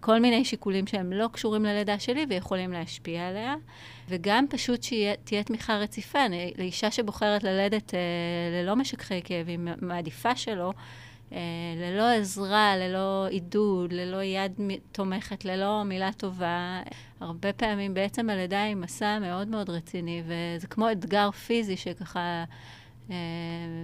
כל 0.00 0.18
מיני 0.20 0.44
שיקולים 0.44 0.86
שהם 0.86 1.12
לא 1.12 1.28
קשורים 1.32 1.64
ללידה 1.64 1.98
שלי 1.98 2.26
ויכולים 2.28 2.72
להשפיע 2.72 3.28
עליה. 3.28 3.54
וגם 4.10 4.46
פשוט 4.50 4.82
שתהיה 4.82 5.42
תמיכה 5.44 5.76
רציפה. 5.76 6.18
לאישה 6.58 6.90
שבוחרת 6.90 7.44
ללדת 7.44 7.94
אה, 7.94 8.00
ללא 8.62 8.76
משככי 8.76 9.22
כאבים, 9.24 9.68
מעדיפה 9.80 10.36
שלא, 10.36 10.68
אה, 10.68 10.82
ללא 11.76 12.08
עזרה, 12.10 12.76
ללא 12.76 13.26
עידוד, 13.30 13.92
ללא 13.92 14.22
יד 14.22 14.52
תומכת, 14.92 15.44
ללא 15.44 15.82
מילה 15.84 16.12
טובה. 16.12 16.82
הרבה 17.20 17.52
פעמים 17.52 17.94
בעצם 17.94 18.30
הלידה 18.30 18.62
היא 18.62 18.76
מסע 18.76 19.18
מאוד 19.18 19.48
מאוד 19.48 19.70
רציני, 19.70 20.22
וזה 20.26 20.66
כמו 20.66 20.92
אתגר 20.92 21.30
פיזי 21.30 21.76
שככה... 21.76 22.44
אה, 23.10 23.16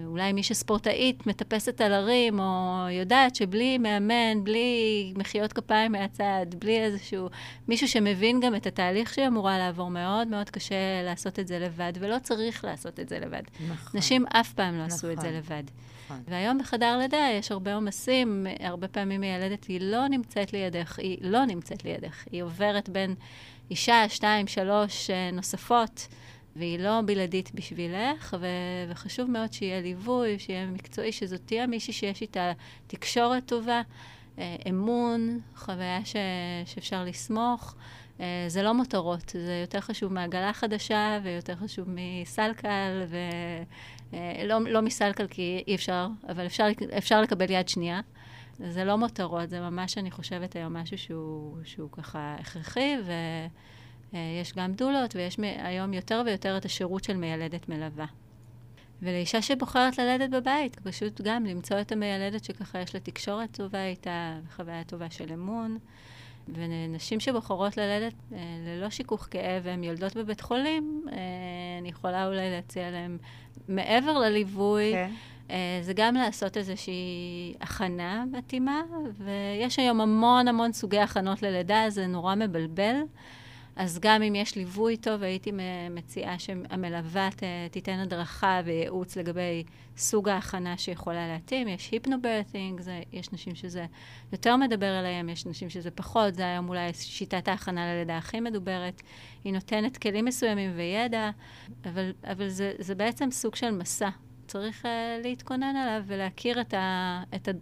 אולי 0.07 0.33
מי 0.33 0.43
שספורטאית 0.43 1.27
מטפסת 1.27 1.81
על 1.81 1.93
הרים, 1.93 2.41
או 2.41 2.87
יודעת 2.91 3.37
שבלי 3.37 3.79
מאמן, 3.79 4.45
בלי 4.45 5.13
מחיאות 5.17 5.53
כפיים 5.53 5.93
מהצד, 5.93 6.47
בלי 6.59 6.79
איזשהו... 6.79 7.29
מישהו 7.69 7.89
שמבין 7.89 8.41
גם 8.41 8.55
את 8.55 8.67
התהליך 8.67 9.15
שהיא 9.15 9.27
אמורה 9.27 9.59
לעבור, 9.59 9.91
מאוד 9.91 10.29
מאוד 10.29 10.51
קשה 10.51 11.03
לעשות 11.05 11.39
את 11.39 11.49
זה 11.49 11.59
לבד, 11.59 11.93
ולא 11.99 12.17
צריך 12.23 12.65
לעשות 12.65 13.01
את 13.01 13.09
זה 13.09 13.19
לבד. 13.19 13.43
נכון. 13.71 13.99
נשים 13.99 14.25
אף 14.27 14.53
פעם 14.53 14.75
לא 14.75 14.87
נכון. 14.87 14.97
עשו 14.97 15.13
את 15.13 15.21
זה 15.21 15.29
נכון. 15.29 15.39
לבד. 15.39 15.63
נכון. 16.07 16.23
והיום 16.29 16.59
בחדר 16.59 16.99
לידה 16.99 17.29
יש 17.39 17.53
הרבה 17.53 17.75
עומסים, 17.75 18.47
הרבה 18.61 18.89
פעמים 18.89 19.21
מיילדת 19.21 19.65
היא 19.65 19.81
לא 19.81 20.09
נמצאת 20.09 20.53
לידך, 20.53 20.99
היא 20.99 21.19
לא 21.21 21.45
נמצאת 21.45 21.85
לידך, 21.85 22.25
היא 22.31 22.43
עוברת 22.43 22.89
בין 22.89 23.15
אישה, 23.71 24.09
שתיים, 24.09 24.47
שלוש 24.47 25.11
אה, 25.11 25.31
נוספות. 25.33 26.09
והיא 26.59 26.79
לא 26.79 27.01
בלעדית 27.07 27.55
בשבילך, 27.55 28.37
ו- 28.41 28.47
וחשוב 28.91 29.31
מאוד 29.31 29.53
שיהיה 29.53 29.81
ליווי, 29.81 30.39
שיהיה 30.39 30.67
מקצועי, 30.67 31.13
שזאת 31.13 31.41
תהיה 31.45 31.67
מישהי 31.67 31.93
שיש 31.93 32.23
איתה 32.23 32.53
תקשורת 32.87 33.47
טובה, 33.47 33.83
אה, 34.39 34.57
אמון, 34.71 35.41
חוויה 35.57 36.05
ש- 36.05 36.17
שאפשר 36.65 37.05
לסמוך. 37.05 37.75
אה, 38.21 38.45
זה 38.49 38.63
לא 38.63 38.75
מותרות, 38.75 39.29
זה 39.29 39.59
יותר 39.61 39.81
חשוב 39.81 40.13
מעגלה 40.13 40.53
חדשה 40.53 41.19
ויותר 41.23 41.57
חשוב 41.57 41.89
מסלקל, 41.89 43.05
ולא 43.09 43.65
לא 44.45 44.83
מסלקל 44.83 45.27
כי 45.27 45.65
אי 45.67 45.75
אפשר, 45.75 46.09
אבל 46.29 46.47
אפשר, 46.47 46.67
אפשר 46.99 47.21
לקבל 47.21 47.51
יד 47.51 47.69
שנייה. 47.69 48.01
זה 48.59 48.85
לא 48.85 48.99
מותרות, 48.99 49.51
זה 49.51 49.61
ממש, 49.61 49.99
אני 49.99 50.11
חושבת, 50.11 50.57
היום 50.57 50.77
משהו 50.77 50.99
שהוא, 50.99 51.57
שהוא 51.65 51.89
ככה 51.93 52.37
הכרחי, 52.41 52.95
ו... 53.05 53.13
אה, 54.15 54.43
גם 54.57 54.73
דולות, 54.73 55.17
ויש 55.17 55.37
היום 55.59 55.93
יותר 55.93 56.23
ויותר 56.27 56.57
את 56.57 56.65
השירות 56.65 57.05
של 57.05 57.17
מיילדת 57.17 57.69
מלווה. 57.69 58.07
ולאישה 59.03 59.43
שבוחרת 59.43 59.99
ללדת 59.99 60.31
בבית, 60.31 60.81
פשוט 60.81 61.21
גם 61.21 61.45
למצוא 61.45 61.81
את 61.81 61.93
המיילדת 61.93 62.45
שככה 62.45 62.81
יש 62.81 62.95
לה 62.95 63.01
תקשורת 63.01 63.57
טובה 63.57 63.87
איתה, 63.87 64.39
וחוויה 64.47 64.85
טובה 64.85 65.11
של 65.11 65.33
אמון. 65.33 65.79
ונשים 66.49 67.21
שבוחרות 67.21 67.77
ללדת 67.77 68.13
אה, 68.33 68.39
ללא 68.67 68.91
שיכוך 68.91 69.29
כאב 69.31 69.63
והן 69.63 69.85
יולדות 69.85 70.17
בבית 70.17 70.41
חולים, 70.41 71.05
אה, 71.13 71.17
אני 71.81 71.89
יכולה 71.89 72.27
אולי 72.27 72.51
להציע 72.51 72.91
להן, 72.91 73.19
מעבר 73.69 74.19
לליווי, 74.19 74.93
okay. 74.93 74.95
כן. 74.95 75.11
אה, 75.51 75.79
זה 75.83 75.93
גם 75.97 76.15
לעשות 76.15 76.57
איזושהי 76.57 77.55
הכנה 77.61 78.25
מתאימה, 78.33 78.83
ויש 79.25 79.79
היום 79.79 80.01
המון 80.01 80.49
המון 80.49 80.73
סוגי 80.73 80.99
הכנות 80.99 81.43
ללידה, 81.43 81.85
זה 81.89 82.07
נורא 82.07 82.35
מבלבל. 82.35 82.97
אז 83.77 83.99
גם 84.03 84.22
אם 84.22 84.35
יש 84.35 84.57
ליווי 84.57 84.97
טוב, 84.97 85.22
הייתי 85.22 85.53
מציעה 85.91 86.39
שהמלווה 86.39 87.29
תיתן 87.70 87.99
הדרכה 87.99 88.61
וייעוץ 88.64 89.16
לגבי 89.16 89.64
סוג 89.97 90.29
ההכנה 90.29 90.79
שיכולה 90.79 91.29
להתאים. 91.29 91.68
יש 91.68 91.91
היפנוברת'ינג, 91.91 92.81
יש 93.12 93.33
נשים 93.33 93.55
שזה 93.55 93.87
יותר 94.33 94.57
מדבר 94.57 95.01
אליהם, 95.01 95.29
יש 95.29 95.47
נשים 95.47 95.70
שזה 95.70 95.91
פחות, 95.91 96.35
זה 96.35 96.47
היום 96.47 96.68
אולי 96.68 96.93
שיטת 96.95 97.49
ההכנה 97.49 97.95
ללידה 97.95 98.18
הכי 98.18 98.41
מדוברת. 98.41 99.03
היא 99.45 99.53
נותנת 99.53 99.97
כלים 99.97 100.24
מסוימים 100.24 100.70
וידע, 100.77 101.31
אבל, 101.85 102.12
אבל 102.24 102.49
זה, 102.49 102.72
זה 102.79 102.95
בעצם 102.95 103.31
סוג 103.31 103.55
של 103.55 103.70
מסע. 103.70 104.09
צריך 104.47 104.85
uh, 104.85 104.89
להתכונן 105.22 105.77
עליו 105.77 106.03
ולהכיר 106.07 106.61
את, 106.61 106.74
ה, 106.74 107.22
את, 107.35 107.49
ה, 107.49 107.53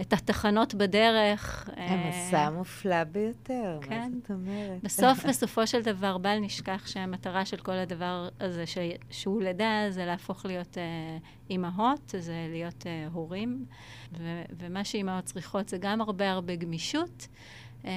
את 0.00 0.12
התחנות 0.12 0.74
בדרך. 0.74 1.70
המסע 1.76 2.36
אה, 2.36 2.46
המופלא 2.46 3.04
ביותר, 3.04 3.78
כן. 3.82 3.98
מה 3.98 4.06
זאת 4.20 4.30
אומרת? 4.30 4.82
בסוף, 4.82 5.24
בסופו 5.28 5.66
של 5.66 5.82
דבר, 5.82 6.18
בל 6.18 6.38
נשכח 6.38 6.86
שהמטרה 6.86 7.44
של 7.44 7.56
כל 7.56 7.72
הדבר 7.72 8.28
הזה, 8.40 8.66
ש... 8.66 8.78
שהוא 9.10 9.42
לידה, 9.42 9.86
זה 9.90 10.04
להפוך 10.04 10.46
להיות 10.46 10.78
אה, 10.78 10.82
אימהות, 11.50 12.14
זה 12.18 12.46
להיות 12.50 12.86
אה, 12.86 13.08
הורים, 13.12 13.64
ו... 14.18 14.42
ומה 14.58 14.84
שאימהות 14.84 15.24
צריכות 15.24 15.68
זה 15.68 15.78
גם 15.80 16.00
הרבה 16.00 16.30
הרבה 16.30 16.56
גמישות. 16.56 17.28
אה, 17.86 17.90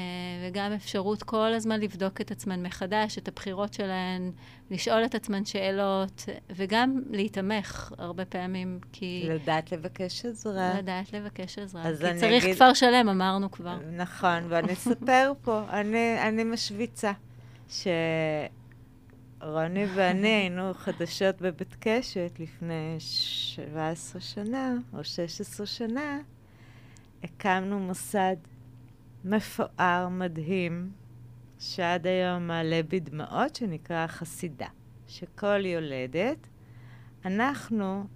וגם 0.48 0.72
אפשרות 0.72 1.24
כל 1.24 1.54
הזמן 1.54 1.80
לבדוק 1.80 2.22
את 2.22 2.32
עצמן 2.32 2.64
מחדש, 2.64 3.18
את 3.18 3.28
הבחירות 3.28 3.74
שלהן, 3.74 4.32
לשאול 4.72 5.06
את 5.06 5.16
עצמן 5.16 5.46
שאלות, 5.46 6.26
וגם 6.50 7.02
להתמך 7.10 7.94
הרבה 7.98 8.26
פעמים, 8.26 8.80
כי... 8.92 9.28
לדעת 9.30 9.72
לבקש 9.72 10.26
עזרה. 10.26 10.74
לדעת 10.78 11.14
לבקש 11.14 11.60
עזרה. 11.60 11.84
כי 11.84 12.20
צריך 12.20 12.44
אגיד... 12.44 12.56
כפר 12.56 12.74
שלם, 12.74 13.10
אמרנו 13.10 13.52
כבר. 13.52 13.78
נכון, 13.92 14.44
ואני 14.50 14.74
אספר 14.74 15.32
פה, 15.42 15.62
אני, 15.70 16.28
אני 16.28 16.44
משוויצה, 16.44 17.12
שרוני 17.70 17.86
ואני 19.96 20.28
היינו 20.28 20.74
חדשות 20.74 21.42
בבית 21.42 21.76
קשת 21.80 22.32
לפני 22.40 22.96
17 23.00 24.22
שנה, 24.22 24.74
או 24.94 25.04
16 25.04 25.66
שנה, 25.66 26.20
הקמנו 27.24 27.80
מוסד 27.80 28.36
מפואר, 29.28 30.08
מדהים, 30.12 30.92
שעד 31.60 32.08
היום 32.08 32.48
מעלה 32.48 32.82
בי 32.88 33.00
דמעות, 33.00 33.56
שנקרא 33.56 34.08
חסידה. 34.08 34.68
שכל 35.08 35.66
יולדת, 35.66 36.48
אנחנו 37.26 38.08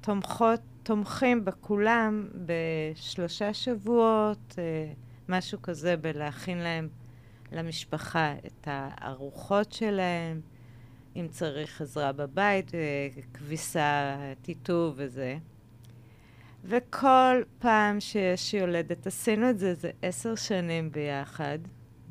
תומכות, 0.00 0.60
תומכים 0.82 1.44
בכולם 1.44 2.28
בשלושה 2.46 3.54
שבועות, 3.54 4.54
אה, 4.58 4.92
משהו 5.28 5.62
כזה, 5.62 5.96
בלהכין 5.96 6.58
להם, 6.58 6.88
למשפחה, 7.52 8.34
את 8.46 8.68
הארוחות 8.70 9.72
שלהם, 9.72 10.40
אם 11.16 11.26
צריך 11.30 11.80
עזרה 11.80 12.12
בבית, 12.12 12.74
אה, 12.74 13.08
כביסה, 13.34 14.16
טיטוב 14.42 14.94
וזה. 14.96 15.38
וכל 16.68 17.42
פעם 17.58 18.00
שיש 18.00 18.54
יולדת, 18.54 19.06
עשינו 19.06 19.50
את 19.50 19.58
זה, 19.58 19.74
זה 19.74 19.90
עשר 20.02 20.34
שנים 20.34 20.92
ביחד. 20.92 21.58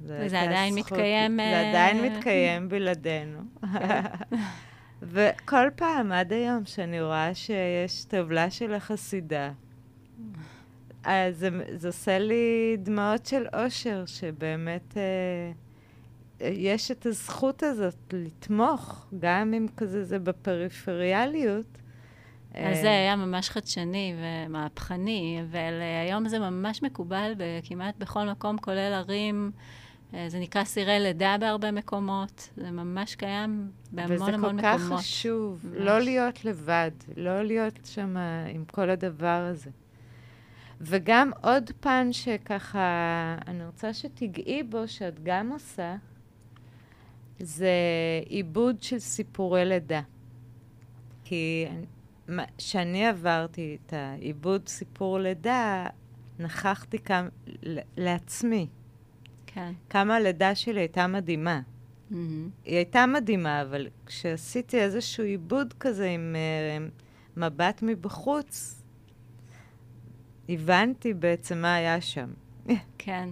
וזה 0.01 0.41
עדיין 0.41 0.73
זכות, 0.73 0.91
מתקיים... 0.91 1.37
זה 1.37 1.69
עדיין 1.69 1.97
אה, 1.97 2.09
מתקיים 2.09 2.69
בלעדינו. 2.69 3.39
כן. 3.73 4.01
וכל 5.11 5.67
פעם, 5.75 6.11
עד 6.11 6.33
היום, 6.33 6.65
שאני 6.65 7.01
רואה 7.01 7.35
שיש 7.35 8.03
טבלה 8.03 8.49
של 8.49 8.73
החסידה, 8.73 9.51
אז 11.03 11.37
זה, 11.37 11.49
זה 11.75 11.87
עושה 11.87 12.19
לי 12.19 12.77
דמעות 12.79 13.25
של 13.25 13.45
אושר, 13.53 14.05
שבאמת 14.05 14.97
אה, 14.97 15.51
יש 16.49 16.91
את 16.91 17.05
הזכות 17.05 17.63
הזאת 17.63 18.13
לתמוך, 18.13 19.05
גם 19.19 19.53
אם 19.53 19.65
כזה 19.77 20.03
זה 20.03 20.19
בפריפריאליות, 20.19 21.77
אז 22.57 22.81
זה 22.81 22.89
היה 22.89 23.15
ממש 23.15 23.49
חדשני 23.49 24.15
ומהפכני, 24.17 25.41
והיום 25.49 26.27
זה 26.27 26.39
ממש 26.39 26.83
מקובל 26.83 27.33
כמעט 27.63 27.95
בכל 27.97 28.29
מקום, 28.29 28.57
כולל 28.57 28.93
ערים. 28.93 29.51
זה 30.27 30.39
נקרא 30.39 30.63
סירי 30.63 30.99
לידה 30.99 31.35
בהרבה 31.39 31.71
מקומות, 31.71 32.49
זה 32.57 32.71
ממש 32.71 33.15
קיים 33.15 33.71
בהמון 33.91 34.33
המון 34.33 34.55
מקומות. 34.55 34.79
וזה 34.79 34.87
כל 34.87 34.97
כך 34.97 34.99
חשוב, 34.99 35.59
ממש. 35.63 35.77
לא 35.79 35.99
להיות 35.99 36.45
לבד, 36.45 36.91
לא 37.17 37.43
להיות 37.43 37.79
שם 37.85 38.17
עם 38.53 38.65
כל 38.65 38.89
הדבר 38.89 39.47
הזה. 39.51 39.69
וגם 40.81 41.31
עוד 41.41 41.71
פן 41.79 42.07
שככה, 42.11 43.35
אני 43.47 43.65
רוצה 43.65 43.93
שתגעי 43.93 44.63
בו, 44.63 44.87
שאת 44.87 45.23
גם 45.23 45.51
עושה, 45.51 45.95
זה 47.39 47.69
עיבוד 48.25 48.83
של 48.83 48.99
סיפורי 48.99 49.65
לידה. 49.65 50.01
כי 51.23 51.65
כשאני 52.57 53.07
עברתי 53.07 53.77
את 53.85 53.93
העיבוד 53.93 54.67
סיפור 54.67 55.19
לידה, 55.19 55.87
נכחתי 56.39 56.99
כאן 56.99 57.27
לעצמי. 57.97 58.67
כן. 59.45 59.71
כמה 59.89 60.15
הלידה 60.15 60.55
שלי 60.55 60.79
הייתה 60.79 61.07
מדהימה. 61.07 61.61
Mm-hmm. 62.11 62.15
היא 62.65 62.75
הייתה 62.75 63.05
מדהימה, 63.05 63.61
אבל 63.61 63.87
כשעשיתי 64.05 64.81
איזשהו 64.81 65.23
עיבוד 65.23 65.73
כזה 65.79 66.09
עם 66.09 66.35
uh, 66.35 67.39
מבט 67.39 67.79
מבחוץ, 67.83 68.81
הבנתי 70.49 71.13
בעצם 71.13 71.57
מה 71.57 71.75
היה 71.75 72.01
שם. 72.01 72.33
כן. 72.97 73.29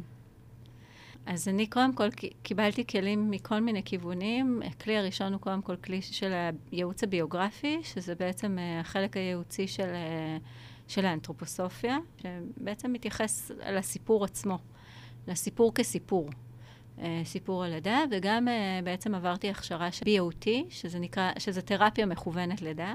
אז 1.26 1.48
אני 1.48 1.68
קודם 1.68 1.94
כל 1.94 2.08
קיבלתי 2.44 2.88
כלים 2.88 3.32
מכל 3.32 3.60
מיני 3.60 3.84
כיוונים. 3.84 4.62
הכלי 4.66 4.98
הראשון 4.98 5.34
הוא 5.34 5.42
קודם 5.42 5.62
כל 5.62 5.76
כלי 5.76 6.02
של 6.02 6.34
הייעוץ 6.72 7.04
הביוגרפי, 7.04 7.80
שזה 7.84 8.16
בעצם 8.16 8.58
uh, 8.58 8.82
החלק 8.82 9.18
הייעוצי 9.18 9.68
של, 9.68 9.84
uh, 9.84 10.42
של 10.88 11.06
האנתרופוסופיה, 11.06 11.98
שבעצם 12.22 12.94
מתייחס 12.94 13.52
לסיפור 13.72 14.24
עצמו, 14.24 14.58
לסיפור 15.28 15.74
כסיפור. 15.74 16.30
Uh, 16.98 17.02
סיפור 17.24 17.64
הלידה, 17.64 18.00
וגם 18.12 18.48
uh, 18.48 18.86
בעצם 18.86 19.16
עברתי 19.16 19.50
הכשרה 19.50 19.92
של 19.92 20.06
BOT, 20.06 20.48
שזה 20.70 21.00
נקרא, 21.00 21.32
שזה 21.40 21.62
תרפיה 21.62 22.06
מכוונת 22.06 22.62
לידה. 22.62 22.94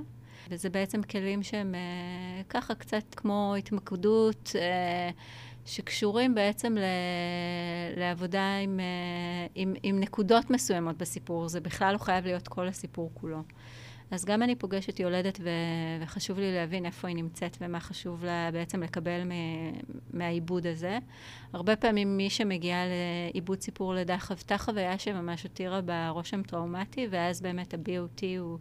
וזה 0.50 0.70
בעצם 0.70 1.02
כלים 1.02 1.42
שהם 1.42 1.74
uh, 1.74 2.44
ככה 2.48 2.74
קצת 2.74 3.14
כמו 3.16 3.54
התמקדות, 3.58 4.52
uh, 4.52 5.14
שקשורים 5.68 6.34
בעצם 6.34 6.74
ל, 6.78 6.84
לעבודה 7.96 8.56
עם, 8.56 8.80
uh, 8.80 9.50
עם, 9.54 9.74
עם 9.82 10.00
נקודות 10.00 10.50
מסוימות 10.50 10.98
בסיפור. 10.98 11.48
זה 11.48 11.60
בכלל 11.60 11.92
לא 11.92 11.98
חייב 11.98 12.24
להיות 12.24 12.48
כל 12.48 12.68
הסיפור 12.68 13.10
כולו. 13.14 13.42
אז 14.10 14.24
גם 14.24 14.42
אני 14.42 14.54
פוגשת 14.54 15.00
יולדת, 15.00 15.38
ו... 15.42 15.48
וחשוב 16.00 16.38
לי 16.38 16.54
להבין 16.54 16.86
איפה 16.86 17.08
היא 17.08 17.16
נמצאת 17.16 17.56
ומה 17.60 17.80
חשוב 17.80 18.24
לה 18.24 18.50
בעצם 18.52 18.82
לקבל 18.82 19.24
מ... 19.24 19.32
מהעיבוד 20.12 20.66
הזה. 20.66 20.98
הרבה 21.52 21.76
פעמים 21.76 22.16
מי 22.16 22.30
שמגיעה 22.30 22.84
לעיבוד 23.32 23.60
סיפור 23.60 23.94
לידה 23.94 24.18
חוותה 24.18 24.58
חוויה 24.58 24.98
שממש 24.98 25.42
הותירה 25.42 25.80
בה 25.80 26.08
רושם 26.08 26.42
טראומטי, 26.42 27.06
ואז 27.10 27.40
באמת 27.40 27.74
ה-BOT 27.74 28.22
הוא, 28.38 28.58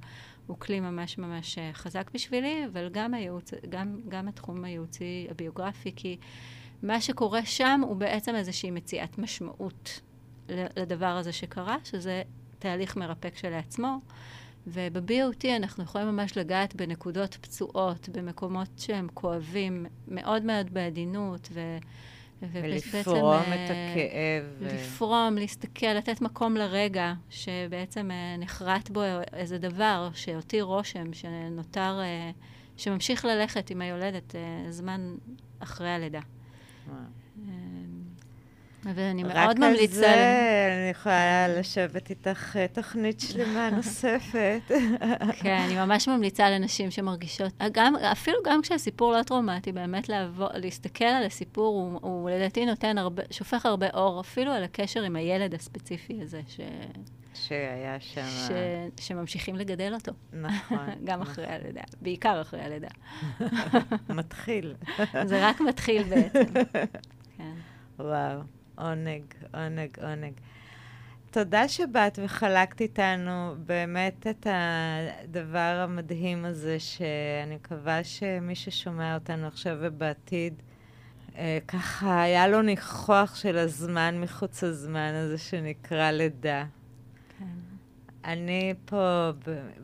הוא 0.47 0.58
כלי 0.60 0.80
ממש 0.80 1.18
ממש 1.18 1.58
אה, 1.58 1.70
חזק 1.74 2.12
בשבילי, 2.14 2.66
אבל 2.72 2.89
גם, 2.89 3.14
הייעוץ, 3.14 3.51
גם, 3.70 3.99
גם 4.10 4.28
התחום 4.28 4.64
הייעוצי 4.64 5.28
הביוגרפי, 5.32 5.91
כי 5.95 6.18
מה 6.84 7.01
שקורה 7.01 7.45
שם 7.45 7.82
הוא 7.84 7.95
בעצם 7.95 8.36
איזושהי 8.36 8.71
מציאת 8.71 9.17
משמעות 9.17 10.01
לדבר 10.49 11.05
הזה 11.05 11.32
שקרה, 11.32 11.78
שזה 11.84 12.21
תהליך 12.59 12.97
מרפא 12.97 13.30
כשלעצמו. 13.30 13.99
וב-BOT 14.67 15.47
אנחנו 15.55 15.84
יכולים 15.84 16.07
ממש 16.07 16.38
לגעת 16.38 16.75
בנקודות 16.75 17.36
פצועות, 17.41 18.09
במקומות 18.09 18.67
שהם 18.78 19.07
כואבים, 19.13 19.86
מאוד 20.07 20.43
מאוד 20.43 20.73
בעדינות, 20.73 21.49
ו... 21.51 21.78
ולפרום 22.41 23.41
את 23.41 23.71
אה, 23.71 23.91
הכאב. 23.91 24.43
לפרום, 24.61 25.36
להסתכל, 25.38 25.93
לתת 25.93 26.21
מקום 26.21 26.57
לרגע 26.57 27.13
שבעצם 27.30 28.11
אה, 28.11 28.36
נחרט 28.38 28.89
בו 28.89 29.01
איזה 29.34 29.57
דבר 29.57 30.09
שהותיר 30.13 30.63
רושם, 30.63 31.13
שנותר, 31.13 31.99
אה, 32.01 32.32
שממשיך 32.78 33.25
ללכת 33.25 33.69
עם 33.69 33.82
היולדת 33.82 34.36
זמן 34.69 35.15
אחרי 35.59 35.89
הלידה. 35.89 36.19
ואני 38.96 39.24
מאוד 39.24 39.60
ממליצה... 39.60 40.00
רק 40.00 40.06
על 40.08 40.16
זה 40.16 40.74
אני 40.82 40.90
יכולה 40.90 41.48
לשבת 41.48 42.10
איתך 42.10 42.56
אה, 42.56 42.68
תוכנית 42.68 43.20
שלמה 43.20 43.70
נוספת. 43.76 44.62
כן, 45.40 45.62
אני 45.66 45.76
ממש 45.76 46.08
ממליצה 46.08 46.50
לנשים 46.50 46.92
שמרגישות, 46.92 47.54
גם, 47.72 47.96
אפילו 47.96 48.38
גם 48.46 48.62
כשהסיפור 48.62 49.14
לא 49.14 49.24
טראומטי, 49.24 49.72
באמת 49.72 50.10
לעבור, 50.10 50.48
להסתכל 50.54 51.06
על 51.06 51.26
הסיפור, 51.26 51.76
הוא, 51.76 52.00
הוא 52.02 52.30
לדעתי 52.30 52.66
נותן 52.66 52.98
הרבה, 52.98 53.24
שופך 53.32 53.66
הרבה 53.66 53.88
אור, 53.94 54.20
אפילו 54.20 54.52
על 54.52 54.64
הקשר 54.64 55.04
עם 55.04 55.16
הילד 55.16 55.54
הספציפי 55.54 56.22
הזה, 56.22 56.42
ש... 56.48 56.60
שהיה 57.42 58.00
שם... 58.00 58.22
ש... 58.26 58.52
שממשיכים 59.08 59.56
לגדל 59.56 59.94
אותו. 59.94 60.12
נכון. 60.34 60.90
גם 61.06 61.20
נכון. 61.20 61.32
אחרי 61.34 61.48
הלידה, 61.48 61.82
בעיקר 62.02 62.42
אחרי 62.42 62.62
הלידה. 62.62 62.88
מתחיל. 64.10 64.76
זה 65.26 65.50
רק 65.50 65.62
מתחיל 65.62 66.04
בעצם. 66.04 66.54
כן. 67.38 67.54
וואו. 68.00 68.42
עונג, 68.76 69.24
עונג, 69.54 70.00
עונג. 70.02 70.34
תודה 71.32 71.68
שבאת 71.68 72.20
וחלקת 72.24 72.82
איתנו 72.82 73.56
באמת 73.66 74.28
את 74.28 74.48
הדבר 74.50 75.80
המדהים 75.84 76.46
הזה, 76.46 76.80
שאני 76.80 77.56
מקווה 77.56 78.04
שמי 78.04 78.56
ששומע 78.56 79.16
אותנו 79.16 79.48
עכשיו 79.48 79.78
ובעתיד, 79.82 80.62
אה, 81.38 81.58
ככה 81.68 82.22
היה 82.22 82.48
לו 82.48 82.62
ניחוח 82.62 83.36
של 83.36 83.58
הזמן 83.58 84.22
מחוץ 84.22 84.64
לזמן 84.64 85.12
הזה 85.14 85.38
שנקרא 85.38 86.12
לידה. 86.12 86.66
אני 88.28 88.73
פה 88.86 89.30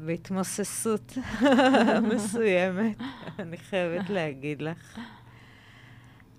בהתמוססות 0.05 1.17
מסוימת, 2.13 2.97
אני 3.39 3.57
חייבת 3.57 4.09
להגיד 4.09 4.61
לך. 4.61 4.99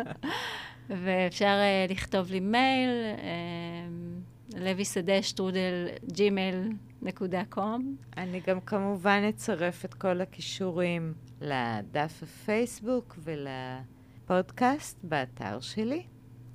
ואפשר 1.04 1.58
uh, 1.88 1.92
לכתוב 1.92 2.30
לי 2.30 2.40
מייל, 2.40 2.90
uh, 3.16 4.58
לוי 4.58 4.84
שדה 4.84 5.22
שטרודל 5.22 5.88
ג'ימייל 6.12 6.72
נקודה 7.02 7.42
קום. 7.48 7.96
אני 8.16 8.40
גם 8.46 8.60
כמובן 8.60 9.22
אצרף 9.28 9.84
את 9.84 9.94
כל 9.94 10.20
הכישורים 10.20 11.14
לדף 11.40 12.22
הפייסבוק 12.22 13.18
ולפודקאסט 13.24 14.98
באתר 15.02 15.60
שלי. 15.60 16.02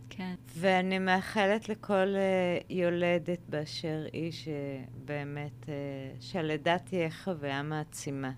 כן. 0.10 0.36
ואני 0.58 1.00
מאחלת 1.00 1.70
לכל 1.70 2.16
uh, 2.16 2.66
יולדת 2.70 3.40
באשר 3.50 4.06
היא 4.14 4.32
שבאמת, 4.32 5.64
uh, 5.64 5.68
שהלידה 6.20 6.78
תהיה 6.80 7.12
חוויה 7.12 7.64
מעצימה. 7.64 8.32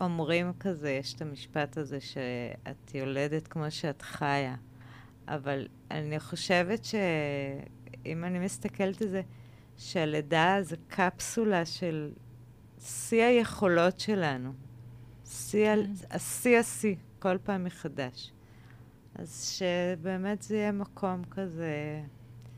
אומרים 0.00 0.52
כזה, 0.60 0.90
יש 0.90 1.14
את 1.14 1.22
המשפט 1.22 1.76
הזה 1.76 2.00
שאת 2.00 2.94
יולדת 2.94 3.48
כמו 3.48 3.70
שאת 3.70 4.02
חיה, 4.02 4.54
אבל 5.28 5.68
אני 5.90 6.20
חושבת 6.20 6.84
שאם 6.84 8.24
אני 8.24 8.38
מסתכלת 8.38 9.02
על 9.02 9.08
זה, 9.08 9.22
שהלידה 9.78 10.58
זה 10.62 10.76
קפסולה 10.88 11.66
של 11.66 12.10
שיא 12.80 13.22
היכולות 13.22 14.00
שלנו. 14.00 14.52
שיא, 15.24 15.74
כן. 15.74 15.90
השיא 16.10 16.58
השיא, 16.58 16.94
כל 17.18 17.38
פעם 17.38 17.64
מחדש. 17.64 18.32
אז 19.14 19.58
שבאמת 19.58 20.42
זה 20.42 20.56
יהיה 20.56 20.72
מקום 20.72 21.24
כזה... 21.24 22.02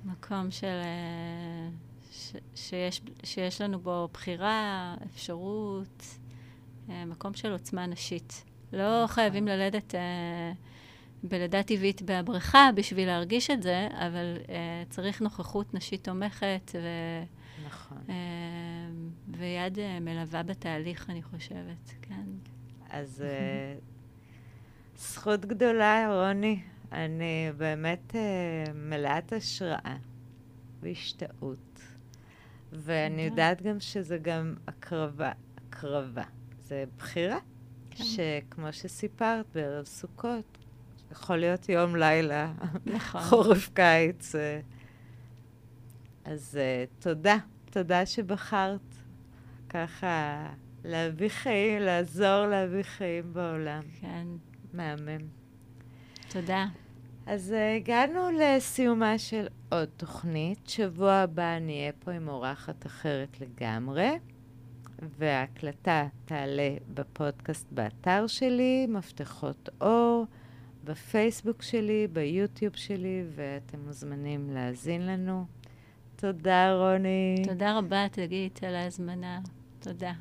מקום 0.04 0.50
של... 0.50 0.66
אה, 0.66 1.68
ש, 2.10 2.36
שיש, 2.54 3.02
שיש 3.22 3.60
לנו 3.60 3.78
בו 3.80 4.08
בחירה, 4.12 4.94
אפשרות, 5.06 6.04
אה, 6.90 7.04
מקום 7.04 7.34
של 7.34 7.52
עוצמה 7.52 7.86
נשית. 7.86 8.44
לא 8.72 9.04
נכון. 9.04 9.14
חייבים 9.14 9.48
ללדת 9.48 9.94
אה, 9.94 10.52
בלידה 11.22 11.62
טבעית 11.62 12.02
בבריכה 12.04 12.70
בשביל 12.74 13.06
להרגיש 13.06 13.50
את 13.50 13.62
זה, 13.62 13.88
אבל 13.92 14.36
uh, 14.46 14.48
צריך 14.90 15.20
נוכחות 15.20 15.74
נשית 15.74 16.04
תומכת 16.04 16.70
ו... 16.74 16.78
נכון. 17.66 17.98
uh, 18.06 18.10
ויד 19.38 19.76
uh, 19.78 20.00
מלווה 20.00 20.42
בתהליך, 20.42 21.10
אני 21.10 21.22
חושבת, 21.22 21.94
כן. 22.02 22.24
אז 22.90 23.24
uh, 23.26 24.98
זכות 24.98 25.46
גדולה, 25.46 26.24
רוני. 26.26 26.62
אני 26.92 27.48
באמת 27.56 28.14
uh, 28.14 28.72
מלאת 28.74 29.32
השראה 29.32 29.96
והשתאות. 30.80 31.80
ואני 32.72 33.22
יודעת 33.22 33.62
גם 33.62 33.80
שזה 33.80 34.18
גם 34.18 34.54
הקרבה, 34.66 35.32
הקרבה. 35.56 36.24
זה 36.62 36.84
בחירה. 36.98 37.38
כן. 37.90 38.04
שכמו 38.04 38.72
שסיפרת, 38.72 39.46
בערב 39.54 39.84
סוכות, 39.84 40.57
יכול 41.12 41.36
להיות 41.36 41.68
יום, 41.68 41.96
לילה, 41.96 42.52
נכון. 42.86 43.20
חורף, 43.20 43.68
קיץ. 43.74 44.34
אה. 44.34 44.60
אז 46.24 46.58
uh, 46.58 47.02
תודה, 47.02 47.36
תודה 47.70 48.06
שבחרת 48.06 48.94
ככה 49.68 50.46
להביא 50.84 51.28
חיים, 51.28 51.82
לעזור 51.82 52.46
להביא 52.46 52.82
חיים 52.82 53.32
בעולם. 53.32 53.82
כן. 54.00 54.26
מהמם. 54.72 55.26
תודה. 56.28 56.66
אז 57.26 57.54
uh, 57.54 57.76
הגענו 57.76 58.30
לסיומה 58.30 59.18
של 59.18 59.46
עוד 59.68 59.88
תוכנית. 59.96 60.68
שבוע 60.68 61.12
הבא 61.12 61.56
אני 61.56 61.80
אהיה 61.80 61.92
פה 61.92 62.12
עם 62.12 62.28
אורחת 62.28 62.86
אחרת 62.86 63.40
לגמרי. 63.40 64.18
וההקלטה 65.18 66.06
תעלה 66.24 66.74
בפודקאסט 66.94 67.66
באתר 67.70 68.26
שלי, 68.26 68.86
מפתחות 68.88 69.68
אור, 69.80 70.26
בפייסבוק 70.88 71.62
שלי, 71.62 72.06
ביוטיוב 72.12 72.76
שלי, 72.76 73.24
ואתם 73.34 73.78
מוזמנים 73.86 74.50
להאזין 74.50 75.06
לנו. 75.06 75.46
תודה, 76.16 76.72
רוני. 76.74 77.42
תודה 77.44 77.78
רבה, 77.78 78.08
תגיד, 78.12 78.52
על 78.66 78.74
ההזמנה. 78.74 79.40
תודה. 79.80 80.12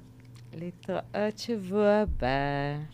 להתראות 0.54 1.38
שבוע 1.38 1.88
הבא. 1.90 2.78